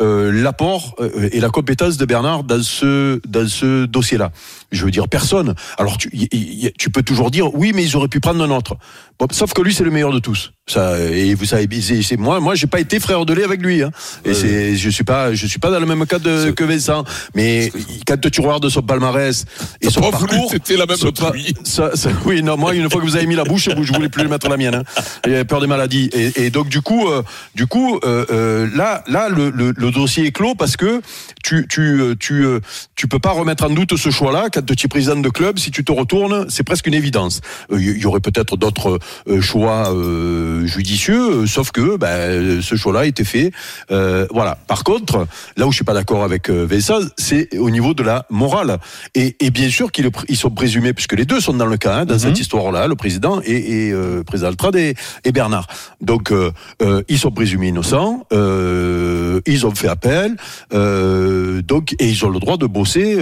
euh, 0.00 0.30
l'apport 0.32 0.94
euh, 1.00 1.28
et 1.32 1.40
la 1.40 1.48
compétence 1.50 1.96
de 1.96 2.04
Bernard 2.04 2.44
dans 2.44 2.62
ce 2.62 3.20
dans 3.26 3.48
ce 3.48 3.86
dossier-là. 3.86 4.30
Je 4.72 4.84
veux 4.84 4.90
dire 4.90 5.08
personne. 5.08 5.54
Alors 5.78 5.98
tu 5.98 6.08
y- 6.12 6.28
y- 6.32 6.72
tu 6.78 6.90
peux 6.90 7.02
toujours 7.02 7.30
dire 7.30 7.54
oui, 7.54 7.72
mais 7.74 7.84
ils 7.84 7.96
auraient 7.96 8.08
pu 8.08 8.20
prendre 8.20 8.42
un 8.42 8.50
autre. 8.50 8.76
Bon, 9.18 9.26
sauf 9.32 9.52
que 9.52 9.62
lui 9.62 9.74
c'est 9.74 9.84
le 9.84 9.90
meilleur 9.90 10.12
de 10.12 10.18
tous. 10.20 10.52
Ça 10.68 10.98
et 11.00 11.34
vous 11.34 11.46
savez 11.46 11.66
c'est 12.02 12.16
moi 12.18 12.40
moi 12.40 12.54
j'ai 12.54 12.66
pas 12.66 12.78
été 12.80 13.00
frère 13.00 13.24
de 13.24 13.32
lait 13.32 13.44
avec 13.44 13.62
lui 13.62 13.82
hein. 13.82 13.90
Et 14.24 14.28
Ouais. 14.28 14.34
c'est 14.34 14.76
je 14.76 14.90
suis 14.90 15.04
pas 15.04 15.32
je 15.34 15.46
suis 15.46 15.58
pas 15.58 15.70
dans 15.70 15.80
le 15.80 15.86
même 15.86 16.04
cas 16.06 16.18
de, 16.18 16.50
que 16.50 16.64
Vincent, 16.64 17.04
mais 17.34 17.72
quand 18.06 18.20
tu 18.30 18.40
regardes 18.40 18.68
son 18.68 18.82
palmarès 18.82 19.44
et 19.80 19.90
son 19.90 20.00
pas 20.02 20.10
parcours 20.10 20.50
fêter 20.50 20.76
la 20.76 20.86
même 20.86 20.96
son 20.96 21.10
pa- 21.12 21.30
truie. 21.30 21.54
ça, 21.64 21.96
ça- 21.96 22.10
oui, 22.26 22.42
non, 22.42 22.56
moi, 22.56 22.74
une 22.74 22.90
fois 22.90 23.00
que 23.00 23.06
vous 23.06 23.16
avez 23.16 23.26
mis 23.26 23.34
la 23.34 23.44
bouche, 23.44 23.68
je 23.80 23.92
voulais 23.92 24.08
plus 24.08 24.26
mettre 24.28 24.48
la 24.48 24.56
mienne. 24.56 24.74
Hein. 24.74 25.02
J'avais 25.24 25.44
peur 25.44 25.60
des 25.60 25.66
maladies. 25.66 26.10
Et, 26.12 26.44
et 26.46 26.50
donc, 26.50 26.68
du 26.68 26.80
coup, 26.82 27.08
euh, 27.08 27.22
du 27.54 27.66
coup, 27.66 27.98
euh, 28.04 28.24
euh, 28.30 28.68
là, 28.74 29.02
là, 29.08 29.28
le, 29.28 29.50
le, 29.50 29.72
le 29.76 29.87
dossier 29.90 30.26
est 30.26 30.32
clos 30.32 30.54
parce 30.54 30.76
que 30.76 31.00
tu, 31.42 31.66
tu, 31.68 32.00
euh, 32.00 32.14
tu, 32.18 32.44
euh, 32.44 32.60
tu 32.94 33.08
peux 33.08 33.18
pas 33.18 33.30
remettre 33.32 33.64
en 33.64 33.70
doute 33.70 33.96
ce 33.96 34.10
choix-là. 34.10 34.48
Quand 34.52 34.64
tu 34.64 34.86
es 34.86 34.88
président 34.88 35.16
de 35.16 35.28
club, 35.28 35.58
si 35.58 35.70
tu 35.70 35.84
te 35.84 35.92
retournes, 35.92 36.46
c'est 36.48 36.64
presque 36.64 36.86
une 36.86 36.94
évidence. 36.94 37.40
Euh, 37.72 37.80
Il 37.80 37.98
y 37.98 38.06
aurait 38.06 38.20
peut-être 38.20 38.56
d'autres 38.56 38.98
euh, 39.28 39.40
choix 39.40 39.92
euh, 39.92 40.66
judicieux, 40.66 41.42
euh, 41.42 41.46
sauf 41.46 41.70
que 41.70 41.96
ben, 41.96 42.06
euh, 42.08 42.62
ce 42.62 42.74
choix-là 42.76 43.00
a 43.00 43.06
été 43.06 43.24
fait. 43.24 43.52
Euh, 43.90 44.26
voilà. 44.30 44.56
Par 44.66 44.84
contre, 44.84 45.26
là 45.56 45.66
où 45.66 45.72
je 45.72 45.76
suis 45.76 45.84
pas 45.84 45.94
d'accord 45.94 46.24
avec 46.24 46.50
euh, 46.50 46.66
Vincent, 46.68 47.00
c'est 47.16 47.56
au 47.56 47.70
niveau 47.70 47.94
de 47.94 48.02
la 48.02 48.26
morale. 48.30 48.78
Et, 49.14 49.36
et 49.40 49.50
bien 49.50 49.70
sûr 49.70 49.92
qu'ils 49.92 50.04
le 50.04 50.10
ils 50.28 50.36
sont 50.36 50.50
présumés, 50.50 50.92
puisque 50.92 51.14
les 51.14 51.24
deux 51.24 51.40
sont 51.40 51.54
dans 51.54 51.66
le 51.66 51.76
cas, 51.76 51.98
hein, 51.98 52.04
dans 52.04 52.18
cette 52.18 52.38
histoire-là, 52.38 52.86
le 52.86 52.96
président 52.96 53.40
et, 53.44 53.86
et 53.86 53.92
euh, 53.92 54.24
président 54.24 54.48
Altrad 54.48 54.74
et, 54.76 54.94
et 55.24 55.32
Bernard. 55.32 55.66
Donc, 56.00 56.32
euh, 56.32 56.50
euh, 56.82 57.02
ils 57.08 57.18
sont 57.18 57.30
présumés 57.30 57.68
innocents, 57.68 58.26
euh, 58.32 59.40
ils 59.46 59.66
ont 59.66 59.74
fait 59.78 59.88
appel, 59.88 60.36
euh, 60.74 61.62
donc 61.62 61.94
et 61.98 62.08
ils 62.08 62.24
ont 62.24 62.30
le 62.30 62.40
droit 62.40 62.56
de 62.56 62.66
bosser. 62.66 63.16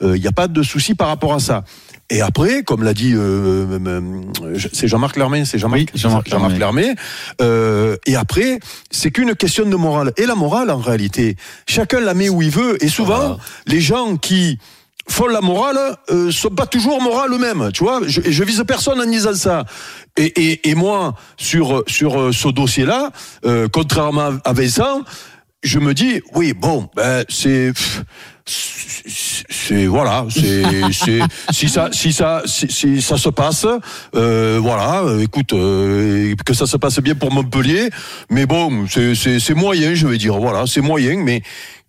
Il 0.00 0.20
n'y 0.20 0.26
a 0.26 0.32
pas 0.32 0.48
de 0.48 0.62
souci 0.62 0.94
par 0.94 1.08
rapport 1.08 1.34
à 1.34 1.38
ça. 1.40 1.64
Et 2.10 2.20
après, 2.20 2.62
comme 2.64 2.82
l'a 2.82 2.92
dit, 2.92 3.14
euh, 3.14 3.18
euh, 3.18 3.78
euh, 4.42 4.58
c'est 4.74 4.88
Jean-Marc 4.88 5.16
Lermé, 5.16 5.44
c'est 5.46 5.58
Jean-Marc 5.58 5.80
Oui, 5.80 5.86
Jean-Marc 5.94 6.28
Jean-Marc 6.28 6.58
Lermé. 6.58 6.94
Euh, 7.40 7.96
et 8.04 8.14
après, 8.14 8.58
c'est 8.90 9.10
qu'une 9.10 9.34
question 9.34 9.64
de 9.64 9.74
morale. 9.76 10.12
Et 10.18 10.26
la 10.26 10.34
morale, 10.34 10.70
en 10.70 10.76
réalité, 10.78 11.36
chacun 11.66 12.00
la 12.00 12.12
met 12.12 12.28
où 12.28 12.42
il 12.42 12.50
veut. 12.50 12.82
Et 12.84 12.88
souvent, 12.88 13.16
Voilà. 13.16 13.36
les 13.66 13.80
gens 13.80 14.16
qui 14.18 14.58
font 15.08 15.28
la 15.28 15.40
morale 15.40 15.78
euh, 16.10 16.30
sont 16.30 16.50
pas 16.50 16.66
toujours 16.66 17.00
morales 17.02 17.32
eux-mêmes. 17.32 17.70
Tu 17.72 17.82
vois, 17.84 18.00
je, 18.06 18.20
je 18.22 18.44
vise 18.44 18.62
personne 18.66 19.00
en 19.00 19.06
disant 19.06 19.34
ça. 19.34 19.64
Et, 20.18 20.26
et, 20.26 20.70
et 20.70 20.74
moi, 20.74 21.14
sur 21.38 21.84
sur 21.86 22.20
euh, 22.20 22.32
ce 22.32 22.48
dossier-là, 22.48 23.10
euh, 23.46 23.66
contrairement 23.72 24.32
à 24.44 24.52
Vincent, 24.52 25.02
je 25.64 25.78
me 25.80 25.94
dis, 25.94 26.20
oui, 26.34 26.52
bon, 26.52 26.88
ben 26.94 27.24
c'est. 27.28 27.72
c'est- 28.46 29.86
voilà, 29.86 30.26
c'est 30.30 30.62
si 31.50 31.68
ça 31.68 31.88
si 31.92 32.12
ça 32.12 32.42
si, 32.44 33.00
ça 33.00 33.16
se 33.16 33.30
passe, 33.30 33.66
euh, 34.14 34.58
voilà, 34.60 35.02
écoute, 35.22 35.52
euh, 35.54 36.34
que 36.44 36.52
ça 36.52 36.66
se 36.66 36.76
passe 36.76 37.00
bien 37.00 37.14
pour 37.14 37.32
Montpellier, 37.32 37.88
mais 38.30 38.44
bon, 38.46 38.86
c'est 38.86 39.54
moyen, 39.54 39.94
je 39.94 40.06
vais 40.06 40.18
dire, 40.18 40.36
voilà, 40.38 40.64
c'est 40.66 40.82
moyen, 40.82 41.22
mais 41.22 41.42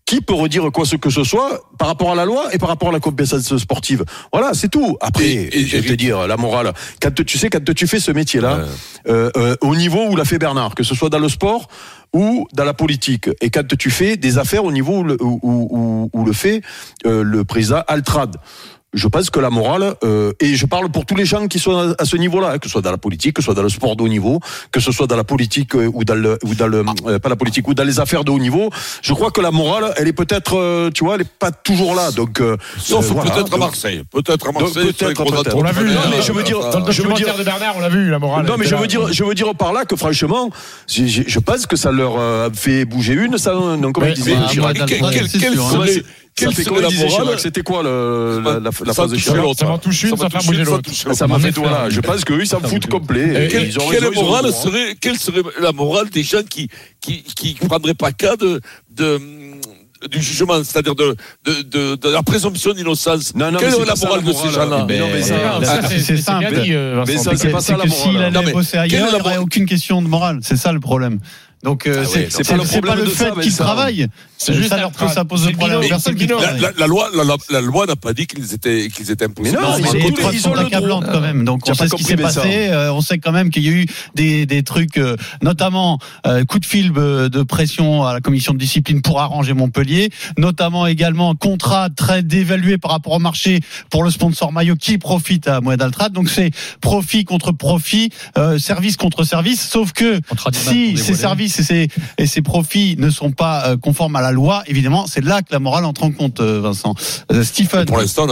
qui 0.06 0.22
peut 0.22 0.36
redire 0.36 0.72
quoi 0.72 0.86
ce 0.86 0.96
que 0.96 1.10
ce 1.10 1.24
soit 1.24 1.62
par 1.80 1.88
rapport 1.88 2.12
à 2.12 2.16
la 2.16 2.26
loi 2.26 2.54
et 2.54 2.60
par 2.60 2.70
rapport 2.70 2.90
à 2.90 2.92
la 2.92 3.00
compétence 3.00 3.58
sportive? 3.58 4.06
Voilà, 4.32 4.54
c'est 4.54 4.70
tout. 4.70 4.98
Après, 5.02 5.26
Et- 5.26 5.58
et- 5.62 5.66
je 5.66 5.78
vais 5.78 5.90
te 5.90 5.94
dire, 5.94 6.28
la 6.28 6.38
morale, 6.38 6.74
quand 7.02 7.14
tu 7.26 7.38
sais, 7.40 7.50
quand 7.50 7.74
tu 7.74 7.88
fais 7.88 8.00
ce 8.00 8.12
métier-là, 8.12 8.58
Ouais. 8.60 8.64
euh, 9.12 9.30
euh, 9.36 9.56
au 9.62 9.76
niveau 9.76 10.06
où 10.08 10.16
l'a 10.16 10.26
fait 10.26 10.38
Bernard, 10.38 10.76
que 10.76 10.84
ce 10.84 10.94
soit 10.94 11.10
dans 11.10 11.20
le 11.20 11.30
sport 11.30 11.68
ou 12.14 12.48
dans 12.54 12.64
la 12.66 12.74
politique, 12.76 13.30
et 13.42 13.50
quand 13.50 13.68
tu 13.78 13.90
fais 13.90 14.16
des 14.16 14.38
affaires 14.38 14.64
au 14.64 14.72
niveau 14.72 15.00
où 15.00 15.04
le, 15.04 15.18
où, 15.22 15.40
où- 15.42 16.10
où 16.14 16.24
le 16.26 16.34
fait 16.34 16.62
euh, 17.08 17.24
le 17.24 17.44
président 17.44 17.82
Altrad. 17.88 18.38
Je 18.96 19.08
pense 19.10 19.30
que 19.30 19.40
la 19.42 19.50
morale, 19.50 19.94
euh, 20.04 20.32
et 20.40 20.56
je 20.56 20.66
parle 20.66 20.90
pour 20.90 21.06
tous 21.06 21.16
les 21.16 21.26
gens 21.26 21.48
qui 21.48 21.60
sont 21.60 21.94
à, 22.00 22.06
ce 22.06 22.16
niveau-là, 22.16 22.52
hein, 22.54 22.58
que 22.58 22.68
ce 22.68 22.72
soit 22.72 22.82
dans 22.82 22.92
la 22.92 22.98
politique, 22.98 23.36
que 23.36 23.42
ce 23.42 23.46
soit 23.46 23.54
dans 23.54 23.62
le 23.62 23.70
sport 23.70 23.96
de 23.98 24.04
haut 24.04 24.08
niveau, 24.08 24.40
que 24.72 24.80
ce 24.80 24.92
soit 24.92 25.06
dans 25.06 25.18
la 25.18 25.26
politique 25.26 25.76
euh, 25.76 25.92
ou 25.94 26.04
dans 26.06 26.16
le, 26.16 26.38
ou 26.44 26.56
dans 26.56 26.68
le 26.68 26.84
euh, 27.06 27.20
pas 27.20 27.28
la 27.30 27.36
politique, 27.36 27.68
ou 27.68 27.74
dans 27.74 27.84
les 27.84 28.00
affaires 28.00 28.24
de 28.24 28.32
haut 28.32 28.40
niveau, 28.40 28.70
je 29.02 29.14
crois 29.14 29.32
que 29.32 29.42
la 29.42 29.52
morale, 29.52 29.94
elle 29.98 30.08
est 30.08 30.14
peut-être, 30.14 30.58
euh, 30.58 30.90
tu 30.92 31.04
vois, 31.04 31.16
elle 31.16 31.22
est 31.22 31.30
pas 31.40 31.52
toujours 31.52 31.94
là. 31.94 32.12
Donc, 32.12 32.40
euh, 32.40 32.56
Sauf 32.78 33.06
euh, 33.06 33.14
voilà. 33.14 33.32
peut-être 33.32 33.54
à 33.54 33.58
Marseille. 33.58 34.04
Peut-être 34.12 34.48
à 34.48 34.52
donc, 34.52 34.62
Marseille. 34.62 34.94
peut-être, 34.94 35.14
trop 35.14 35.58
On 35.60 35.64
l'a 35.64 35.72
vu, 35.74 35.86
non, 35.94 36.02
mais 36.10 36.22
je 36.22 36.32
veux 36.32 36.44
dire, 36.44 36.60
dans 36.70 36.80
le 36.80 36.92
je 36.92 37.02
veux 37.02 37.14
dire- 37.14 37.38
de 37.38 37.44
Bernard, 37.44 37.76
on 37.78 37.82
l'a 37.82 37.90
vu, 37.90 38.10
la 38.10 38.20
morale. 38.20 38.46
non, 38.46 38.56
mais 38.58 38.66
je 38.66 38.76
veux 38.76 38.88
dire, 38.88 39.12
je 39.12 39.24
veux 39.24 39.36
dire 39.36 39.54
par 39.56 39.74
là 39.74 39.86
que 39.86 39.96
franchement, 39.96 40.50
j'ai- 40.88 41.08
je 41.08 41.40
pense 41.40 41.66
que 41.68 41.76
ça 41.76 41.92
leur 41.92 42.16
fait 42.54 42.86
bouger 42.86 43.14
une. 43.14 43.38
Ça, 43.38 43.52
comment 43.52 44.08
il 44.08 44.14
disait 44.14 44.36
hein. 46.44 46.52
serait 46.52 46.64
comment 46.66 46.80
la 46.82 46.90
morale 46.90 47.40
C'était 47.40 47.62
quoi 47.62 47.84
la, 47.84 48.72
phrase 48.72 49.12
de 49.12 49.18
Chirac. 49.18 49.56
Ça 49.58 49.66
m'en 49.66 49.78
touche 49.78 50.04
une, 50.04 50.18
Ça 50.18 50.26
une, 50.26 50.42
ça 50.42 50.64
l'autre. 50.64 50.92
Ça 51.14 51.28
m'a 51.28 51.40
fait 51.40 51.58
là. 51.62 51.90
Je 51.90 52.02
pense 52.02 52.26
qu'eux, 52.26 52.42
ils 52.42 52.48
s'en 52.48 52.60
foutent 52.60 52.88
complet. 52.88 53.46
Et 53.46 53.48
Quelle, 53.48 53.74
morale 53.74 54.46
le 54.46 54.52
droit. 54.52 54.52
serait, 54.52 54.96
quelle 55.00 55.18
serait 55.18 55.42
la 55.62 55.72
morale 55.72 56.10
des 56.10 56.24
gens 56.24 56.44
qui 56.44 56.70
qui 57.00 57.24
qui 57.24 57.54
prendraient 57.54 57.94
pas 57.94 58.12
cas 58.12 58.36
de, 58.36 58.60
de 58.92 59.20
du 60.12 60.22
jugement, 60.22 60.64
c'est-à-dire 60.64 60.94
de, 60.94 61.16
de, 61.46 61.62
de, 61.64 61.96
de 61.96 62.10
la 62.10 62.22
présomption 62.22 62.74
d'innocence? 62.74 63.34
Non, 63.34 63.50
non, 63.52 63.58
Quelle 63.60 63.74
est 63.74 63.86
la 63.86 63.96
morale 63.96 64.24
de 64.24 64.34
ces 64.34 64.50
gens-là? 64.50 64.86
Mais 64.88 65.00
non, 65.00 65.08
mais 65.12 65.22
ça- 65.22 65.64
ça, 65.64 65.90
c'est- 65.90 66.18
simple. 66.18 66.48
Mais 67.08 67.18
C'est 67.18 67.50
pas 67.50 67.62
ça, 67.62 67.78
la 67.78 67.86
morale. 67.86 67.92
s'il 67.92 68.14
Non, 68.14 68.40
allait 68.42 68.52
bosser 68.52 68.78
ailleurs, 68.78 69.08
il 69.10 69.16
n'y 69.16 69.22
aurait 69.22 69.38
aucune 69.38 69.66
question 69.66 70.02
de 70.02 70.08
morale. 70.08 70.40
C'est 70.42 70.58
ça 70.58 70.72
le 70.74 70.80
problème. 70.80 71.20
Donc 71.66 71.88
euh, 71.88 72.04
Ah 72.04 72.08
c'est 72.10 72.20
ouais, 72.20 72.28
c'est 72.30 72.44
c'est 72.46 72.82
pas 72.82 72.96
le 72.96 73.04
pas 73.04 73.10
fait 73.10 73.42
qu'ils 73.42 73.56
travaillent. 73.58 74.08
C'est 74.38 74.54
juste 74.54 74.70
ça 74.70 74.78
leur 74.78 74.92
ça 75.12 75.26
pose 75.26 75.48
le 75.48 75.54
problème. 75.54 75.82
La, 76.62 76.72
la 76.78 76.88
loi, 76.88 77.10
la, 77.16 77.24
la- 77.24 77.36
la 77.50 77.62
loi 77.62 77.86
n'a 77.88 77.96
pas 77.96 78.14
dit 78.14 78.28
qu'ils 78.28 78.54
étaient, 78.54 78.90
qu'ils 78.90 79.10
étaient 79.10 79.26
impossibles. 79.26 79.58
Mais 79.60 79.66
non, 79.66 79.72
Non, 79.72 79.78
mais 79.80 79.92
les 80.00 80.06
tous 80.06 80.16
les- 80.16 80.22
preuves 80.22 80.36
ils 80.36 80.40
sont 80.42 80.54
accablantes 80.54 81.06
quand 81.12 81.22
même. 81.22 81.44
Donc 81.44 81.62
on 81.68 81.74
sait 81.74 81.88
ce 81.88 81.96
qui 81.96 82.04
s'est 82.04 82.16
passé. 82.18 82.68
Euh, 82.70 82.94
on 82.94 83.02
sait 83.02 83.18
quand 83.18 83.32
même 83.32 83.50
qu'il 83.50 83.64
y 83.64 83.70
a 83.70 83.72
eu 83.72 83.86
des, 84.14 84.46
des 84.46 84.62
trucs, 84.64 84.98
euh, 84.98 85.16
notamment 85.42 86.00
coup 86.48 86.60
de 86.60 86.66
fil 86.66 86.92
de 86.94 87.44
pression 87.44 88.04
à 88.06 88.14
la 88.14 88.22
commission 88.22 88.54
de 88.54 88.60
discipline 88.60 89.02
pour 89.02 89.20
arranger 89.20 89.54
Montpellier, 89.54 90.12
notamment 90.38 90.86
également 90.86 91.34
contrat 91.36 91.90
très 91.90 92.22
dévalué 92.24 92.78
par 92.78 92.92
rapport 92.92 93.14
au 93.14 93.20
marché 93.20 93.62
pour 93.90 94.04
le 94.04 94.12
sponsor 94.12 94.52
maillot 94.52 94.76
qui 94.76 94.98
profite 95.00 95.48
à 95.48 95.62
Moed 95.62 95.82
Altrad. 95.82 96.14
Donc 96.14 96.30
c'est 96.30 96.52
profit 96.82 97.24
contre 97.26 97.52
profit, 97.52 98.12
euh, 98.38 98.60
service 98.60 98.98
contre 98.98 99.24
service. 99.24 99.68
Sauf 99.68 99.92
que 99.94 100.20
si 100.54 100.98
ces 100.98 101.14
services 101.16 101.55
et 102.18 102.28
ces 102.28 102.42
profits 102.42 102.96
ne 102.98 103.10
sont 103.10 103.32
pas 103.32 103.68
euh, 103.68 103.78
conformes 103.78 104.16
à 104.16 104.22
la 104.22 104.32
loi, 104.32 104.64
évidemment, 104.68 105.08
c'est 105.08 105.24
là 105.24 105.42
que 105.42 105.52
la 105.52 105.60
morale 105.60 105.86
entre 105.86 106.04
en 106.04 106.12
compte, 106.12 106.40
euh, 106.40 106.62
Vincent. 106.62 106.96
Euh, 107.32 107.44
Stephen. 107.44 107.86
Pour 107.86 107.98
l'instant. 107.98 108.28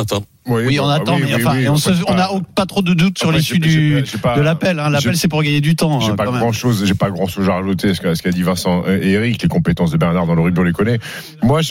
Oui, 0.46 0.80
on 0.80 0.90
attend, 0.90 1.16
oui, 1.16 1.24
mais 1.26 1.36
enfin, 1.36 1.56
oui, 1.56 1.68
on 2.08 2.14
n'a 2.16 2.28
pas- 2.28 2.40
pas 2.56 2.66
trop 2.66 2.82
de 2.82 2.94
doutes 2.94 3.18
sur 3.18 3.32
l'issue 3.32 3.60
de 3.60 4.42
l'appel. 4.42 4.80
Hein. 4.80 4.90
L'appel, 4.90 5.16
c'est 5.16 5.28
pour 5.28 5.42
gagner 5.42 5.62
du 5.62 5.76
temps. 5.76 6.00
J'ai 6.02 6.12
hein, 6.12 6.16
pas 6.16 6.26
grand 6.26 6.52
chose, 6.52 6.84
j'ai 6.86 6.94
pas 6.94 7.12
grand 7.12 7.28
chose 7.28 7.48
à 7.50 7.54
rajouter 7.54 7.90
à 7.90 8.16
ce 8.16 8.22
qu'a 8.22 8.32
dit 8.32 8.44
Vincent 8.44 8.84
et 8.88 9.12
Eric. 9.12 9.42
Les 9.42 9.48
compétences 9.48 9.92
de 9.92 9.98
Bernard 9.98 10.28
dans 10.28 10.36
le 10.36 10.42
rugby, 10.42 10.60
on 10.60 10.64
les 10.64 10.74
connaît. 10.74 11.00
Moi, 11.44 11.62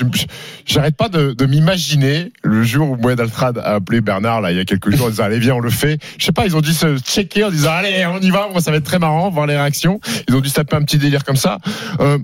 j'arrête 0.64 0.96
pas 0.96 1.08
de, 1.08 1.32
de 1.32 1.46
m'imaginer 1.46 2.32
le 2.42 2.62
jour 2.62 2.90
où 2.90 2.96
Moed 2.96 3.20
Altrad 3.20 3.58
a 3.58 3.74
appelé 3.74 4.00
Bernard, 4.00 4.40
là, 4.40 4.52
il 4.52 4.56
y 4.56 4.60
a 4.60 4.64
quelques 4.64 4.90
jours, 4.90 5.06
en 5.06 5.10
disant, 5.10 5.24
allez, 5.24 5.38
viens, 5.38 5.54
on 5.54 5.60
le 5.60 5.70
fait. 5.70 5.98
Je 6.18 6.24
sais 6.24 6.32
pas, 6.32 6.46
ils 6.46 6.56
ont 6.56 6.60
dû 6.60 6.72
se 6.72 6.98
checker 6.98 7.44
en 7.44 7.50
disant, 7.50 7.72
allez, 7.72 8.06
on 8.06 8.20
y 8.20 8.30
va, 8.30 8.48
moi, 8.50 8.60
ça 8.60 8.70
va 8.70 8.78
être 8.78 8.84
très 8.84 8.98
marrant, 8.98 9.30
voir 9.30 9.46
les 9.46 9.56
réactions. 9.56 10.00
Ils 10.28 10.34
ont 10.34 10.40
dû 10.40 10.48
se 10.48 10.54
taper 10.54 10.76
un 10.76 10.82
petit 10.82 10.98
délire 10.98 11.24
comme 11.24 11.36
ça. 11.36 11.58
Euh, 12.00 12.18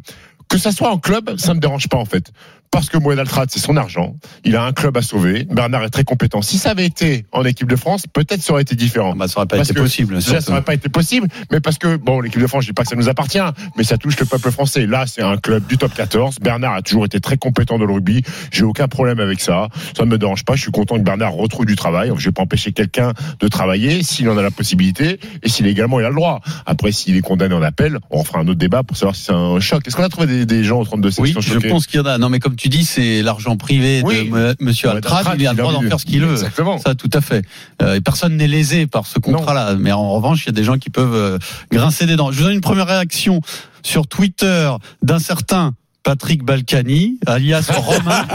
que 0.48 0.56
ça 0.56 0.72
soit 0.72 0.90
en 0.90 0.98
club, 0.98 1.36
ça 1.36 1.52
me 1.52 1.60
dérange 1.60 1.88
pas, 1.88 1.98
en 1.98 2.06
fait. 2.06 2.32
Parce 2.70 2.88
que 2.88 2.98
Moed 2.98 3.18
Altrad, 3.18 3.50
c'est 3.50 3.60
son 3.60 3.76
argent. 3.76 4.16
Il 4.44 4.56
a 4.56 4.64
un 4.64 4.72
club 4.72 4.96
à 4.96 5.02
sauver. 5.02 5.46
Bernard 5.50 5.84
est 5.84 5.90
très 5.90 6.04
compétent. 6.04 6.42
Si 6.42 6.58
ça 6.58 6.70
avait 6.70 6.86
été 6.86 7.26
en 7.32 7.44
équipe 7.44 7.68
de 7.68 7.76
France, 7.76 8.04
peut-être 8.12 8.42
ça 8.42 8.52
aurait 8.52 8.62
été 8.62 8.74
différent. 8.74 9.14
Bah, 9.16 9.28
ça 9.28 9.38
aurait 9.38 9.46
pas 9.46 9.56
Parce 9.56 9.70
été 9.70 9.80
possible. 9.80 10.20
Ça 10.20 10.38
n'aurait 10.48 10.62
pas 10.62 10.74
été 10.74 10.88
possible, 10.88 11.28
mais 11.50 11.60
parce 11.60 11.78
que, 11.78 11.96
bon, 11.96 12.20
l'équipe 12.20 12.40
de 12.40 12.46
France, 12.46 12.64
je 12.64 12.68
dis 12.68 12.72
pas 12.72 12.82
que 12.82 12.88
ça 12.88 12.96
nous 12.96 13.08
appartient, 13.08 13.38
mais 13.76 13.84
ça 13.84 13.96
touche 13.96 14.18
le 14.18 14.26
peuple 14.26 14.50
français. 14.50 14.86
Là, 14.86 15.06
c'est 15.06 15.22
un 15.22 15.36
club 15.36 15.66
du 15.66 15.78
top 15.78 15.94
14. 15.94 16.38
Bernard 16.40 16.74
a 16.74 16.82
toujours 16.82 17.04
été 17.04 17.20
très 17.20 17.36
compétent 17.36 17.78
dans 17.78 17.86
le 17.86 17.92
rugby. 17.92 18.22
J'ai 18.50 18.64
aucun 18.64 18.88
problème 18.88 19.20
avec 19.20 19.40
ça. 19.40 19.68
Ça 19.96 20.04
ne 20.04 20.10
me 20.10 20.18
dérange 20.18 20.44
pas. 20.44 20.54
Je 20.54 20.62
suis 20.62 20.72
content 20.72 20.96
que 20.96 21.02
Bernard 21.02 21.32
retrouve 21.32 21.66
du 21.66 21.76
travail. 21.76 22.12
Je 22.16 22.24
vais 22.26 22.32
pas 22.32 22.42
empêcher 22.42 22.72
quelqu'un 22.72 23.12
de 23.40 23.48
travailler 23.48 24.02
s'il 24.02 24.28
en 24.28 24.36
a 24.36 24.42
la 24.42 24.50
possibilité 24.50 25.20
et 25.42 25.48
si 25.48 25.62
légalement 25.62 26.00
il 26.00 26.04
a 26.04 26.10
le 26.10 26.14
droit. 26.14 26.40
Après, 26.66 26.92
s'il 26.92 27.16
est 27.16 27.22
condamné 27.22 27.54
en 27.54 27.62
appel, 27.62 27.98
on 28.10 28.24
fera 28.24 28.40
un 28.40 28.48
autre 28.48 28.58
débat 28.58 28.82
pour 28.82 28.96
savoir 28.96 29.14
si 29.16 29.24
c'est 29.24 29.32
un 29.32 29.60
choc. 29.60 29.86
Est-ce 29.86 29.96
qu'on 29.96 30.02
a 30.02 30.08
trouvé 30.08 30.26
des, 30.26 30.46
des 30.46 30.64
gens 30.64 30.80
au 30.80 30.84
32 30.84 31.10
Oui, 31.18 31.34
je 31.38 31.68
pense 31.68 31.86
qu'il 31.86 32.00
y 32.00 32.02
en 32.02 32.06
a. 32.06 32.18
Non, 32.18 32.28
mais 32.28 32.40
comme 32.40 32.56
tu 32.58 32.68
dis, 32.68 32.84
c'est 32.84 33.22
l'argent 33.22 33.56
privé 33.56 34.02
Oui. 34.04 34.28
de 34.28 34.56
Monsieur 34.60 34.90
Altrad. 34.90 35.36
Il 35.38 35.46
a 35.46 35.52
le 35.52 35.58
droit 35.58 35.72
d'en 35.72 35.82
faire 35.82 36.00
ce 36.00 36.04
qu'il 36.04 36.24
veut. 36.24 36.32
Exactement. 36.32 36.78
Ça, 36.78 36.94
tout 36.94 37.10
à 37.12 37.20
fait. 37.20 37.44
Euh, 37.82 37.94
et 37.94 38.00
personne 38.00 38.36
n'est 38.36 38.48
lésé 38.48 38.86
par 38.86 39.06
ce 39.06 39.18
contrat-là. 39.18 39.76
Mais 39.78 39.92
en 39.92 40.10
revanche, 40.10 40.44
il 40.44 40.46
y 40.46 40.50
a 40.50 40.52
des 40.52 40.64
gens 40.64 40.78
qui 40.78 40.90
peuvent 40.90 41.14
euh, 41.14 41.38
grincer 41.72 42.06
des 42.06 42.16
dents. 42.16 42.32
Je 42.32 42.38
vous 42.38 42.44
donne 42.44 42.54
une 42.54 42.60
première 42.60 42.86
réaction 42.86 43.40
sur 43.82 44.06
Twitter 44.06 44.70
d'un 45.02 45.18
certain 45.18 45.72
Patrick 46.02 46.42
Balkany, 46.42 47.18
alias 47.26 47.68
Romain, 47.70 48.26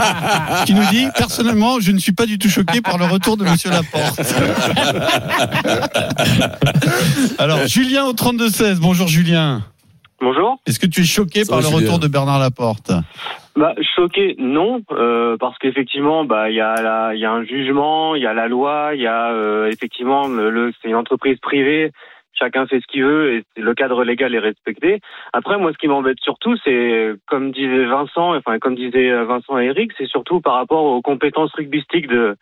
qui 0.64 0.74
nous 0.74 0.86
dit 0.90 1.06
personnellement, 1.16 1.80
je 1.80 1.90
ne 1.90 1.98
suis 1.98 2.12
pas 2.12 2.26
du 2.26 2.38
tout 2.38 2.48
choqué 2.48 2.80
par 2.80 2.98
le 2.98 3.04
retour 3.04 3.36
de 3.36 3.44
Monsieur 3.44 3.70
Laporte. 3.70 4.20
Alors, 7.38 7.66
Julien 7.66 8.04
au 8.04 8.12
32 8.12 8.50
16. 8.50 8.80
Bonjour 8.80 9.08
Julien. 9.08 9.62
Bonjour. 10.24 10.58
Est-ce 10.66 10.78
que 10.80 10.86
tu 10.86 11.00
es 11.02 11.04
choqué 11.04 11.44
Ça 11.44 11.52
par 11.52 11.60
le 11.60 11.68
retour 11.68 11.98
de 11.98 12.08
Bernard 12.08 12.38
Laporte? 12.38 12.90
Bah, 13.56 13.74
choqué, 13.94 14.34
non, 14.38 14.80
euh, 14.90 15.36
parce 15.38 15.56
qu'effectivement, 15.58 16.24
bah, 16.24 16.50
il 16.50 16.56
y 16.56 16.60
a 16.60 16.74
la, 16.82 17.14
il 17.14 17.20
y 17.20 17.24
a 17.24 17.30
un 17.30 17.44
jugement, 17.44 18.14
il 18.16 18.22
y 18.22 18.26
a 18.26 18.32
la 18.34 18.48
loi, 18.48 18.92
il 18.94 19.02
y 19.02 19.06
a 19.06 19.32
euh, 19.32 19.70
effectivement 19.70 20.26
le, 20.26 20.50
le- 20.50 20.72
c'est 20.82 20.88
une 20.88 20.96
entreprise 20.96 21.38
privée. 21.40 21.92
Chacun 22.44 22.66
fait 22.66 22.80
ce 22.80 22.86
qu'il 22.86 23.04
veut 23.04 23.32
et 23.32 23.44
le 23.56 23.74
cadre 23.74 24.04
légal 24.04 24.34
est 24.34 24.38
respecté. 24.38 25.00
Après, 25.32 25.56
moi, 25.56 25.72
ce 25.72 25.78
qui 25.78 25.88
m'embête 25.88 26.18
surtout, 26.20 26.54
c'est 26.62 27.12
comme 27.26 27.52
disait 27.52 27.86
Vincent, 27.86 28.36
enfin 28.36 28.58
comme 28.58 28.74
disait 28.74 29.10
Vincent 29.24 29.58
et 29.58 29.64
Eric, 29.64 29.92
c'est 29.96 30.06
surtout 30.06 30.42
par 30.42 30.54
rapport 30.54 30.84
aux 30.84 31.00
compétences 31.00 31.54
rugbystiques 31.54 32.06
de 32.08 32.36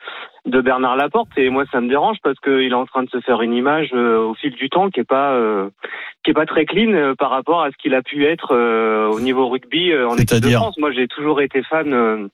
de 0.44 0.60
Bernard 0.60 0.96
Laporte. 0.96 1.30
Et 1.36 1.50
moi, 1.50 1.64
ça 1.70 1.80
me 1.80 1.88
dérange 1.88 2.16
parce 2.24 2.40
qu'il 2.40 2.72
est 2.72 2.74
en 2.74 2.86
train 2.86 3.04
de 3.04 3.10
se 3.10 3.20
faire 3.20 3.42
une 3.42 3.54
image 3.54 3.90
euh, 3.94 4.18
au 4.18 4.34
fil 4.34 4.52
du 4.54 4.68
temps 4.68 4.90
qui 4.90 4.98
est 4.98 5.04
pas 5.04 5.34
euh, 5.34 5.70
qui 6.24 6.32
est 6.32 6.34
pas 6.34 6.46
très 6.46 6.64
clean 6.64 6.92
euh, 6.94 7.14
par 7.14 7.30
rapport 7.30 7.62
à 7.62 7.70
ce 7.70 7.76
qu'il 7.76 7.94
a 7.94 8.02
pu 8.02 8.26
être 8.26 8.48
euh, 8.50 9.06
au 9.08 9.20
niveau 9.20 9.48
rugby 9.48 9.92
euh, 9.92 10.08
en 10.08 10.16
équipe 10.16 10.42
de 10.42 10.50
France. 10.50 10.76
Moi, 10.78 10.90
j'ai 10.90 11.06
toujours 11.06 11.40
été 11.40 11.62
fan 11.62 11.92
euh, 11.92 12.26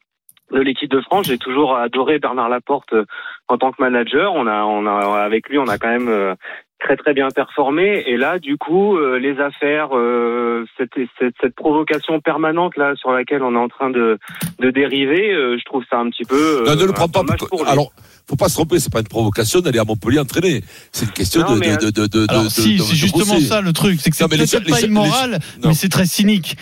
de 0.51 0.61
l'équipe 0.61 0.91
de 0.91 1.03
France. 1.03 1.27
J'ai 1.27 1.37
toujours 1.37 1.77
adoré 1.77 2.19
Bernard 2.19 2.49
Laporte 2.49 2.95
euh, 2.95 3.05
en 3.49 3.59
tant 3.59 3.73
que 3.73 3.83
manager. 3.83 4.33
On 4.35 4.47
a, 4.47 4.65
on 4.65 4.87
a, 4.87 5.19
avec 5.19 5.51
lui, 5.51 5.59
on 5.59 5.69
a 5.69 5.77
quand 5.77 5.91
même 5.91 6.09
euh, 6.09 6.35
très 6.81 6.97
très 6.97 7.13
bien 7.15 7.29
performé. 7.31 8.05
Et 8.07 8.17
là, 8.17 8.39
du 8.39 8.57
coup, 8.57 8.97
euh, 8.97 9.19
les 9.19 9.39
affaires, 9.41 9.89
euh, 9.97 10.65
cette, 10.77 10.91
cette, 11.19 11.35
cette 11.41 11.55
provocation 11.55 12.21
permanente 12.21 12.77
là 12.77 12.95
sur 12.97 13.11
laquelle 13.13 13.43
on 13.43 13.55
est 13.55 13.59
en 13.59 13.69
train 13.69 13.91
de, 13.91 14.19
de 14.61 14.71
dériver, 14.71 15.33
euh, 15.35 15.57
je 15.59 15.65
trouve 15.65 15.83
ça 15.91 15.99
un 15.99 16.09
petit 16.11 16.25
peu. 16.25 16.63
euh, 16.63 16.65
Non, 16.67 16.77
ne 16.81 16.87
le 16.87 16.93
prends 16.93 17.09
pas. 17.09 17.23
pour-. 17.25 17.67
Alors, 17.67 17.91
faut 18.29 18.37
pas 18.37 18.49
se 18.49 18.55
tromper, 18.55 18.79
c'est 18.79 18.93
pas 18.93 19.01
une 19.01 19.09
provocation 19.09 19.61
d'aller 19.61 19.79
à 19.79 19.85
Montpellier 19.85 20.19
entraîner. 20.21 20.63
C'est 20.93 21.07
une 21.07 21.13
question 21.13 21.41
Non, 21.43 21.55
de, 21.55 21.59
mais, 21.61 21.77
de, 21.77 21.91
de, 21.91 22.07
de, 22.07 22.07
de, 22.07 22.27
Alors 22.29 22.45
de- 22.45 22.49
si, 22.49 22.77
de- 22.77 22.83
c'est 22.83 22.93
de 22.93 22.97
justement 22.97 23.25
brosser. 23.25 23.47
ça 23.47 23.61
le 23.61 23.73
truc, 23.73 23.99
c'est 24.01 24.11
que 24.11 24.17
c'est 24.17 24.29
peut-être 24.29 24.69
pas 24.71 24.81
immoral, 24.83 25.39
mais 25.65 25.75
c'est 25.75 25.89
très 25.89 26.07
cynique. 26.07 26.57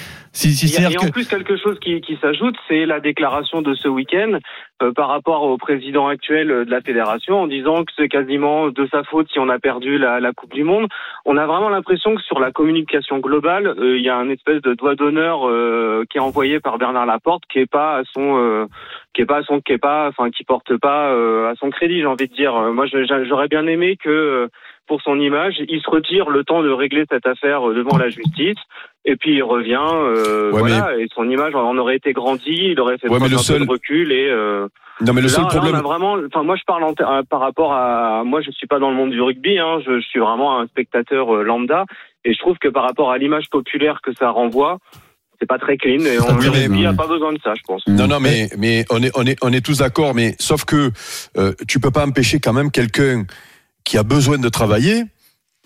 Il 0.44 0.70
y 0.70 0.84
a, 0.84 0.90
et 0.90 0.98
en 0.98 1.06
que 1.06 1.10
plus 1.10 1.28
quelque 1.28 1.56
chose 1.56 1.78
qui, 1.80 2.00
qui 2.00 2.16
s'ajoute, 2.20 2.56
c'est 2.68 2.84
la 2.84 3.00
déclaration 3.00 3.62
de 3.62 3.74
ce 3.74 3.88
week-end 3.88 4.38
euh, 4.82 4.92
par 4.92 5.08
rapport 5.08 5.42
au 5.44 5.56
président 5.56 6.08
actuel 6.08 6.50
euh, 6.50 6.64
de 6.64 6.70
la 6.70 6.82
fédération 6.82 7.40
en 7.40 7.46
disant 7.46 7.84
que 7.84 7.92
c'est 7.96 8.08
quasiment 8.08 8.68
de 8.68 8.86
sa 8.92 9.02
faute 9.04 9.28
si 9.32 9.38
on 9.38 9.48
a 9.48 9.58
perdu 9.58 9.96
la, 9.96 10.20
la 10.20 10.32
Coupe 10.32 10.52
du 10.52 10.64
Monde. 10.64 10.88
On 11.24 11.38
a 11.38 11.46
vraiment 11.46 11.70
l'impression 11.70 12.14
que 12.14 12.22
sur 12.22 12.38
la 12.38 12.52
communication 12.52 13.18
globale, 13.18 13.66
euh, 13.66 13.96
il 13.96 14.04
y 14.04 14.10
a 14.10 14.16
un 14.16 14.28
espèce 14.28 14.60
de 14.60 14.74
doigt 14.74 14.94
d'honneur 14.94 15.48
euh, 15.48 16.04
qui 16.10 16.18
est 16.18 16.20
envoyé 16.20 16.60
par 16.60 16.76
Bernard 16.78 17.06
Laporte 17.06 17.44
qui 17.50 17.58
est 17.60 17.70
pas 17.70 17.98
à 17.98 18.02
son 18.12 18.38
euh, 18.38 18.66
qui 19.14 19.22
est 19.22 19.26
pas 19.26 19.38
à 19.38 19.42
son 19.42 19.60
qui 19.60 19.72
est 19.72 19.78
pas 19.78 20.08
enfin 20.08 20.30
qui 20.30 20.44
porte 20.44 20.76
pas 20.76 21.12
euh, 21.12 21.50
à 21.50 21.54
son 21.54 21.70
crédit, 21.70 22.00
j'ai 22.00 22.06
envie 22.06 22.28
de 22.28 22.34
dire. 22.34 22.52
Moi, 22.72 22.86
j'aurais 22.86 23.48
bien 23.48 23.66
aimé 23.66 23.96
que 23.96 24.48
pour 24.86 25.00
son 25.02 25.18
image, 25.18 25.56
il 25.68 25.80
se 25.80 25.90
retire 25.90 26.30
le 26.30 26.44
temps 26.44 26.62
de 26.62 26.70
régler 26.70 27.04
cette 27.10 27.26
affaire 27.26 27.62
devant 27.68 27.96
la 27.96 28.08
justice. 28.08 28.58
Et 29.08 29.14
puis 29.14 29.36
il 29.36 29.42
revient, 29.44 29.78
euh, 29.80 30.50
Ouais, 30.50 30.58
voilà, 30.58 30.98
et 30.98 31.06
son 31.14 31.30
image 31.30 31.54
en 31.54 31.78
aurait 31.78 31.94
été 31.96 32.12
grandie, 32.12 32.72
il 32.72 32.80
aurait 32.80 32.98
fait 32.98 33.08
Ouais, 33.08 33.20
mais 33.20 33.28
le 33.28 33.38
seul- 33.38 33.64
de 33.64 33.70
recul 33.70 34.10
et 34.10 34.28
euh, 34.28 34.66
Non, 35.00 35.12
mais 35.12 35.20
le 35.20 35.28
là, 35.28 35.32
seul 35.32 35.44
là, 35.44 35.48
problème. 35.50 35.74
on 35.76 35.78
a 35.78 35.82
vraiment, 35.82 36.16
enfin 36.26 36.42
moi 36.42 36.56
je 36.56 36.64
parle 36.66 36.82
en 36.82 36.90
euh, 37.00 37.22
par 37.30 37.38
rapport 37.40 37.72
à, 37.72 38.24
moi 38.24 38.40
je 38.40 38.50
suis 38.50 38.66
pas 38.66 38.80
dans 38.80 38.90
le 38.90 38.96
monde 38.96 39.10
du 39.12 39.20
rugby, 39.22 39.58
hein, 39.60 39.78
je, 39.86 40.00
je 40.00 40.06
suis 40.06 40.18
vraiment 40.18 40.58
un 40.58 40.66
spectateur 40.66 41.32
euh, 41.36 41.42
lambda 41.44 41.84
et 42.24 42.34
je 42.34 42.38
trouve 42.40 42.56
que 42.58 42.66
par 42.68 42.82
rapport 42.82 43.12
à 43.12 43.18
l'image 43.18 43.44
populaire 43.48 44.00
que 44.02 44.12
ça 44.12 44.30
renvoie, 44.30 44.78
c'est 45.38 45.46
pas 45.46 45.58
très 45.58 45.76
clean 45.76 46.00
et 46.00 46.18
on, 46.18 46.36
Oui, 46.38 46.48
rugby 46.48 46.84
a 46.86 46.92
pas 46.92 47.06
besoin 47.06 47.32
de 47.32 47.38
ça, 47.44 47.52
je 47.54 47.62
pense. 47.64 47.86
Non, 47.86 48.08
non, 48.08 48.18
mais, 48.18 48.48
mais 48.58 48.84
on 48.90 49.00
est, 49.04 49.12
on 49.16 49.24
est, 49.24 49.36
on 49.40 49.52
est 49.52 49.64
tous 49.64 49.78
d'accord, 49.78 50.14
mais 50.16 50.34
sauf 50.40 50.64
que 50.64 50.90
euh, 51.38 51.52
tu 51.68 51.78
peux 51.78 51.92
pas 51.92 52.04
empêcher 52.04 52.40
quand 52.40 52.54
même 52.54 52.72
quelqu'un 52.72 53.22
qui 53.84 53.98
a 53.98 54.02
besoin 54.02 54.38
de 54.38 54.48
travailler 54.48 55.04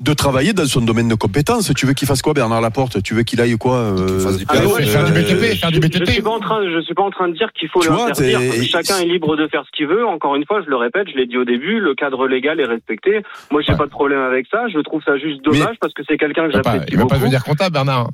de 0.00 0.14
travailler 0.14 0.54
dans 0.54 0.64
son 0.64 0.80
domaine 0.80 1.08
de 1.08 1.14
compétences. 1.14 1.72
Tu 1.74 1.84
veux 1.84 1.92
qu'il 1.92 2.08
fasse 2.08 2.22
quoi, 2.22 2.32
Bernard 2.32 2.62
Laporte? 2.62 3.02
Tu 3.02 3.12
veux 3.14 3.22
qu'il 3.22 3.38
aille 3.40 3.56
quoi 3.58 3.76
euh, 3.76 3.96
du 4.38 4.44
Ah, 4.48 4.54
mais 4.54 4.60
piano, 4.60 4.74
ouais, 4.74 4.86
faire 4.86 5.04
du 5.04 5.12
je- 5.12 5.20
BTP, 5.20 5.44
je- 5.52 5.58
faire 5.58 5.68
du 5.70 5.76
je- 5.76 5.80
BTP. 5.80 6.06
Je 6.06 6.12
suis 6.12 6.22
pas 6.22 6.30
en 6.30 6.40
train, 6.40 6.60
je 6.64 6.80
suis 6.82 6.94
pas 6.94 7.02
en 7.02 7.10
train 7.10 7.28
de 7.28 7.34
dire 7.34 7.52
qu'il 7.52 7.68
faut 7.68 7.82
l'interdire. 7.82 8.40
Chacun 8.64 8.98
est 8.98 9.04
libre 9.04 9.36
de 9.36 9.46
faire 9.48 9.62
ce 9.66 9.70
qu'il 9.76 9.86
veut. 9.86 10.06
Encore 10.06 10.36
une 10.36 10.46
fois, 10.46 10.62
je 10.64 10.70
le 10.70 10.76
répète, 10.76 11.08
je 11.12 11.16
l'ai 11.18 11.26
dit 11.26 11.36
au 11.36 11.44
début, 11.44 11.80
le 11.80 11.94
cadre 11.94 12.26
légal 12.26 12.60
est 12.60 12.64
respecté. 12.64 13.22
Moi, 13.50 13.60
j'ai 13.60 13.72
Ouais. 13.72 13.78
pas 13.78 13.84
de 13.84 13.90
problème 13.90 14.20
avec 14.20 14.46
ça. 14.50 14.64
Je 14.72 14.78
trouve 14.80 15.02
ça 15.04 15.18
juste 15.18 15.44
dommage 15.44 15.76
parce 15.80 15.92
que 15.92 16.02
c'est 16.08 16.16
quelqu'un 16.16 16.46
que 16.46 16.52
j'apprécie 16.52 16.84
il 16.88 16.96
va 16.96 17.02
pas 17.02 17.08
beaucoup. 17.08 17.20
devenir 17.20 17.44
comptable, 17.44 17.72
Bernard. 17.74 18.08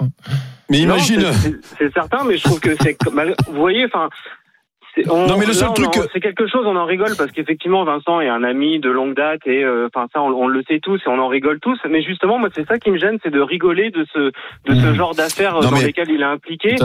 Mais 0.69 0.79
Non, 0.81 0.95
imagine. 0.97 1.23
c'est- 1.79 1.93
certain, 1.95 2.25
mais 2.27 2.37
je 2.37 2.43
trouve 2.43 2.59
que 2.59 2.71
c'est. 2.81 2.97
mal- 3.13 3.37
Vous 3.49 3.61
voyez, 3.61 3.85
enfin. 3.87 4.09
On- 5.11 5.27
Non, 5.27 5.37
mais 5.39 5.47
le 5.47 5.53
seul 5.53 5.69
là, 5.69 5.75
truc- 5.75 6.09
c'est 6.13 6.21
quelque 6.21 6.47
chose, 6.47 6.65
on 6.67 6.77
en 6.77 6.85
rigole 6.85 7.13
parce 7.19 7.31
qu'effectivement, 7.33 7.85
Vincent 7.85 8.21
est 8.21 8.29
un 8.29 8.43
ami 8.45 8.79
de 8.81 8.91
longue 8.91 9.15
date 9.15 9.41
et 9.47 9.65
euh, 9.65 9.89
enfin 9.95 10.07
ça, 10.13 10.23
on, 10.23 10.29
on 10.33 10.47
le 10.49 10.63
sait 10.69 10.81
tous 10.81 11.01
et 11.05 11.09
on 11.09 11.19
en 11.19 11.29
rigole 11.29 11.61
tous. 11.61 11.79
Mais 11.89 12.03
justement, 12.03 12.39
moi, 12.39 12.49
c'est 12.55 12.67
ça 12.67 12.79
qui 12.79 12.91
me 12.91 12.99
gêne, 12.99 13.19
c'est 13.23 13.31
de 13.31 13.41
rigoler 13.41 13.91
de 13.91 14.07
ce 14.13 14.19
de 14.19 14.75
ce 14.75 14.87
Mmh. 14.87 14.95
genre 14.95 15.15
d'affaires 15.15 15.57
euh, 15.59 15.63
dans 15.63 15.71
mais- 15.73 15.85
lesquelles 15.87 16.11
il 16.11 16.21
est 16.21 16.25
impliqué. 16.25 16.77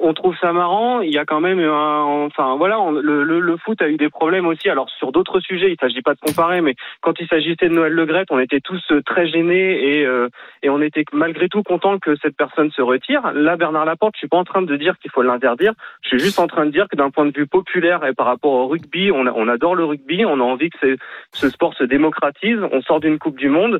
On 0.00 0.12
trouve 0.14 0.36
ça 0.40 0.52
marrant. 0.52 1.00
Il 1.00 1.12
y 1.12 1.18
a 1.18 1.24
quand 1.24 1.40
même 1.40 1.58
un, 1.60 2.00
enfin 2.26 2.56
voilà, 2.56 2.80
on- 2.80 2.90
le, 2.92 3.22
le, 3.24 3.40
le 3.40 3.56
foot 3.56 3.80
a 3.82 3.88
eu 3.88 3.96
des 3.96 4.08
problèmes 4.10 4.46
aussi. 4.46 4.68
Alors 4.68 4.88
sur 4.90 5.12
d'autres 5.12 5.40
sujets, 5.40 5.70
il 5.70 5.76
s'agit 5.80 6.02
pas 6.02 6.14
de 6.14 6.20
comparer, 6.20 6.60
mais 6.60 6.74
quand 7.00 7.14
il 7.20 7.26
s'agissait 7.28 7.68
de 7.68 7.74
Noël 7.74 7.92
Le 7.92 8.04
Graët, 8.06 8.28
on 8.30 8.38
était 8.38 8.60
tous 8.60 8.82
euh, 8.90 9.00
très 9.02 9.26
gênés 9.28 9.98
et 9.98 10.04
euh, 10.06 10.28
et 10.62 10.70
on 10.70 10.80
était 10.82 11.04
malgré 11.12 11.48
tout 11.48 11.62
contents 11.62 11.98
que 11.98 12.16
cette 12.16 12.36
personne 12.36 12.70
se 12.70 12.82
retire. 12.82 13.32
Là, 13.34 13.56
Bernard 13.56 13.84
Laporte, 13.84 14.14
je 14.14 14.18
suis 14.18 14.28
pas 14.28 14.36
en 14.36 14.44
train 14.44 14.62
de 14.62 14.76
dire 14.76 14.98
qu'il 14.98 15.10
faut 15.10 15.22
l'interdire. 15.22 15.72
Je 16.02 16.08
suis 16.08 16.18
juste 16.18 16.38
en 16.38 16.46
train 16.46 16.66
de 16.66 16.70
dire 16.70 16.86
que 16.88 16.96
d'un 16.96 17.10
point 17.10 17.26
de 17.26 17.32
vue 17.36 17.46
populaire 17.54 18.04
et 18.04 18.14
par 18.14 18.26
rapport 18.26 18.52
au 18.52 18.66
rugby, 18.66 19.12
on, 19.12 19.28
on 19.28 19.46
adore 19.46 19.76
le 19.76 19.84
rugby, 19.84 20.24
on 20.24 20.40
a 20.40 20.42
envie 20.42 20.70
que 20.70 20.96
ce 21.32 21.48
sport 21.48 21.72
se 21.74 21.84
démocratise. 21.84 22.58
On 22.72 22.82
sort 22.82 22.98
d'une 22.98 23.20
Coupe 23.20 23.38
du 23.38 23.48
Monde. 23.48 23.78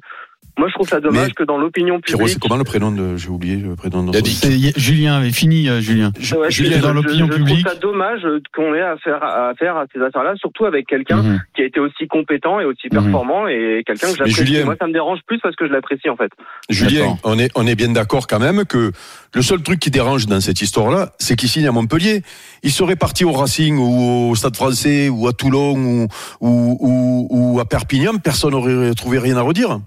Moi, 0.57 0.69
je 0.69 0.75
trouve 0.75 0.89
ça 0.89 1.01
dommage 1.01 1.27
Mais- 1.29 1.33
que 1.35 1.43
dans 1.43 1.59
l'opinion 1.59 1.99
Pierrot, 2.01 2.19
publique. 2.21 2.35
c'est 2.35 2.41
comment 2.41 2.57
le 2.57 2.63
prénom 2.63 2.93
de. 2.93 3.17
J'ai 3.17 3.29
oublié 3.29 3.57
le 3.57 3.75
prénom 3.75 4.05
de. 4.05 4.17
C'est- 4.25 4.79
Julien 4.79 5.17
avait 5.17 5.33
fini, 5.33 5.69
euh, 5.69 5.81
Julien. 5.81 6.13
Ouais, 6.37 6.49
Julien 6.51 6.77
je- 6.77 6.83
dans 6.83 6.89
je- 6.91 6.95
l'opinion 6.95 7.27
je 7.27 7.33
publique. 7.37 7.65
trouve 7.65 7.73
ça 7.75 7.79
dommage 7.81 8.25
euh, 8.25 8.41
qu'on 8.55 8.73
ait 8.73 8.81
affaire 8.81 9.21
à, 9.23 9.49
affaire 9.49 9.77
à 9.77 9.87
ces 9.93 10.01
affaires-là, 10.01 10.35
surtout 10.37 10.65
avec 10.65 10.87
quelqu'un 10.87 11.23
Mhm. 11.23 11.41
qui 11.57 11.63
a 11.63 11.65
été 11.65 11.81
aussi 11.81 12.07
compétent 12.07 12.61
et 12.61 12.65
aussi 12.67 12.87
Mhm. 12.87 13.03
performant 13.03 13.49
et 13.49 13.83
quelqu'un 13.85 14.07
que 14.13 14.17
j'apprécie. 14.17 14.47
Julien- 14.47 14.65
Moi, 14.65 14.77
ça 14.81 14.87
me 14.87 14.93
dérange 14.93 15.19
plus 15.27 15.41
parce 15.41 15.57
que 15.57 15.67
je 15.67 15.73
l'apprécie 15.73 16.09
en 16.09 16.17
fait. 16.17 16.31
Julien, 16.71 17.01
D'accord. 17.01 17.19
on 17.25 17.39
est, 17.41 17.51
on 17.57 17.67
est 17.67 17.75
bien 17.75 17.89
d'accord 17.89 18.29
quand 18.29 18.39
même 18.39 18.65
que 18.65 18.93
le 19.35 19.43
seul 19.43 19.61
truc 19.61 19.81
qui 19.81 19.91
dérange 19.91 20.27
dans 20.27 20.41
cette 20.41 20.63
histoire-là, 20.63 21.13
c'est 21.19 21.35
qu'il 21.35 21.49
signe 21.49 21.67
à 21.67 21.73
Montpellier. 21.73 22.23
Il 22.63 22.71
serait 22.71 22.95
parti 22.97 23.25
au 23.25 23.33
Racing 23.33 23.77
ou 23.77 24.31
au 24.31 24.35
Stade 24.37 24.55
français 24.55 25.09
ou 25.09 25.27
à 25.27 25.33
Toulon 25.33 25.75
ou, 25.77 26.07
ou, 26.41 26.79
ou, 26.81 27.29
ou 27.57 27.61
à 27.61 27.65
Perpignan, 27.65 28.19
personne 28.23 28.53
n'aurait 28.53 28.95
trouvé 28.95 29.19
rien 29.19 29.37
à 29.37 29.43
redire. 29.43 29.81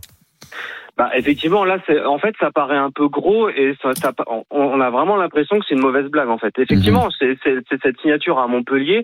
Bah, 0.97 1.11
effectivement, 1.15 1.63
là, 1.63 1.77
c'est, 1.85 2.03
en 2.03 2.17
fait, 2.17 2.33
ça 2.39 2.49
paraît 2.51 2.75
un 2.77 2.89
peu 2.89 3.07
gros 3.07 3.49
et 3.49 3.75
ça, 3.83 3.93
ça- 3.93 4.13
on, 4.25 4.43
on 4.49 4.81
a 4.81 4.89
vraiment 4.89 5.15
l'impression 5.15 5.59
que 5.59 5.65
c'est 5.67 5.75
une 5.75 5.81
mauvaise 5.81 6.07
blague, 6.09 6.29
en 6.29 6.39
fait. 6.39 6.57
Effectivement, 6.57 7.05
Mhm. 7.05 7.11
c'est, 7.19 7.37
c'est, 7.43 7.55
c'est 7.69 7.81
cette 7.83 7.99
signature 8.01 8.39
à 8.39 8.47
Montpellier. 8.47 9.03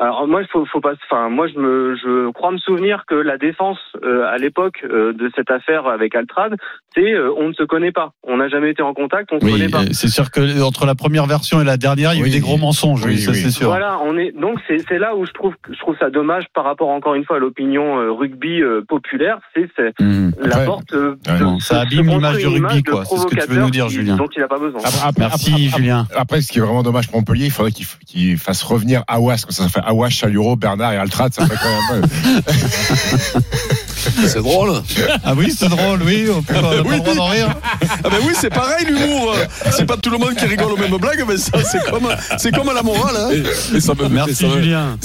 Alors 0.00 0.26
moi, 0.26 0.42
il 0.42 0.48
faut, 0.48 0.66
faut 0.66 0.80
pas. 0.80 0.94
Enfin, 1.08 1.28
moi, 1.28 1.46
je 1.46 1.56
me, 1.58 1.94
je 1.94 2.30
crois 2.32 2.50
me 2.50 2.58
souvenir 2.58 3.04
que 3.06 3.14
la 3.14 3.38
défense 3.38 3.78
euh, 4.02 4.26
à 4.26 4.38
l'époque 4.38 4.84
euh, 4.84 5.12
de 5.12 5.30
cette 5.36 5.50
affaire 5.52 5.86
avec 5.86 6.16
Altrad, 6.16 6.56
c'est 6.96 7.12
euh, 7.14 7.32
on 7.38 7.48
ne 7.48 7.52
se 7.54 7.62
connaît 7.62 7.92
pas, 7.92 8.10
on 8.24 8.38
n'a 8.38 8.48
jamais 8.48 8.70
été 8.72 8.82
en 8.82 8.92
contact, 8.92 9.30
on 9.32 9.36
ne 9.36 9.40
se 9.40 9.46
connaît 9.46 9.68
pas. 9.68 9.82
euh, 9.82 9.92
c'est 9.92 10.08
sûr 10.08 10.32
que 10.32 10.62
entre 10.62 10.84
la 10.84 10.96
première 10.96 11.26
version 11.26 11.60
et 11.60 11.64
la 11.64 11.76
dernière, 11.76 12.12
il 12.12 12.20
y 12.20 12.24
a 12.24 12.26
eu 12.26 12.30
des 12.30 12.40
gros 12.40 12.56
mensonges, 12.56 13.04
oui, 13.04 13.12
Oui, 13.12 13.18
ça 13.20 13.30
oui. 13.30 13.36
c'est 13.36 13.50
sûr. 13.50 13.68
Voilà, 13.68 14.00
on 14.04 14.18
est 14.18 14.32
donc 14.32 14.58
c'est 14.66 14.78
c'est 14.88 14.98
là 14.98 15.14
où 15.14 15.26
je 15.26 15.32
trouve 15.32 15.54
je 15.70 15.78
trouve 15.78 15.96
ça 16.00 16.10
dommage 16.10 16.46
par 16.54 16.64
rapport 16.64 16.88
encore 16.88 17.14
une 17.14 17.24
fois 17.24 17.36
à 17.36 17.38
l'opinion 17.38 18.00
euh, 18.00 18.10
rugby 18.10 18.62
euh, 18.62 18.82
populaire, 18.88 19.38
c'est 19.54 19.68
c'est 19.76 19.92
Mhm. 20.00 20.32
la 20.40 20.58
porte 20.64 20.92
euh, 20.94 21.14
ouais, 21.28 21.38
bon, 21.38 21.60
ça 21.60 21.82
abîme 21.82 22.08
l'image 22.08 22.38
du 22.38 22.46
rugby, 22.46 22.58
image 22.58 22.82
de 22.82 22.90
quoi. 22.90 23.04
C'est 23.04 23.16
ce 23.16 23.26
que 23.26 23.30
tu 23.30 23.36
veux 23.36 23.46
provocateur 23.46 23.64
nous 23.64 23.70
dire, 23.70 23.86
qui- 23.86 23.94
Julien. 23.94 24.16
dont 24.16 24.28
il 24.34 24.40
n'a 24.40 24.48
pas 24.48 24.58
besoin. 24.58 24.80
Après, 24.80 24.98
après- 25.06 25.20
Merci, 25.20 25.50
après- 25.52 25.78
Julien. 25.78 26.06
Après, 26.16 26.40
ce 26.40 26.50
qui 26.50 26.58
est 26.58 26.62
vraiment 26.62 26.82
dommage 26.82 27.06
pour 27.08 27.18
Montpellier, 27.20 27.44
il 27.46 27.52
faudrait 27.52 27.70
qu'il 27.70 27.86
qu'il 28.06 28.36
fasse 28.38 28.62
revenir 28.64 29.04
Awas, 29.06 29.36
ça, 29.36 29.50
ça 29.52 29.68
fait 29.68 29.83
Awas, 29.86 30.10
Chaluro, 30.10 30.56
Bernard 30.56 30.92
et 30.92 30.96
Altrad, 30.96 31.32
ça 31.34 31.46
fait 31.46 31.56
quand 31.56 31.94
même. 31.94 32.06
C'est 34.26 34.42
drôle. 34.42 34.82
Ah 35.24 35.32
oui, 35.36 35.52
c'est 35.56 35.68
drôle, 35.68 36.02
oui, 36.02 36.26
on 36.34 36.42
peut 36.42 36.54
pas, 36.54 36.82
Oui. 36.84 37.00
d'en 37.16 37.26
rire. 37.26 37.48
Ah 38.04 38.08
ben 38.10 38.18
oui, 38.22 38.32
c'est 38.38 38.50
pareil 38.50 38.84
l'humour. 38.86 39.34
C'est 39.70 39.86
pas 39.86 39.96
tout 39.96 40.10
le 40.10 40.18
monde 40.18 40.34
qui 40.34 40.44
rigole 40.44 40.72
aux 40.72 40.76
mêmes 40.76 40.96
blagues, 40.98 41.24
mais 41.26 41.38
ça 41.38 41.52
c'est 41.64 41.82
comme, 41.90 42.08
c'est 42.36 42.54
comme 42.54 42.68
à 42.68 42.74
la 42.74 42.82
morale. 42.82 43.14
Hein. 43.18 43.30
Et, 43.72 43.76
et 43.76 43.80
ça 43.80 43.94
me 43.94 44.08
Merci 44.08 44.34
ça 44.34 44.46
me- 44.46 44.60
Julien. 44.62 44.96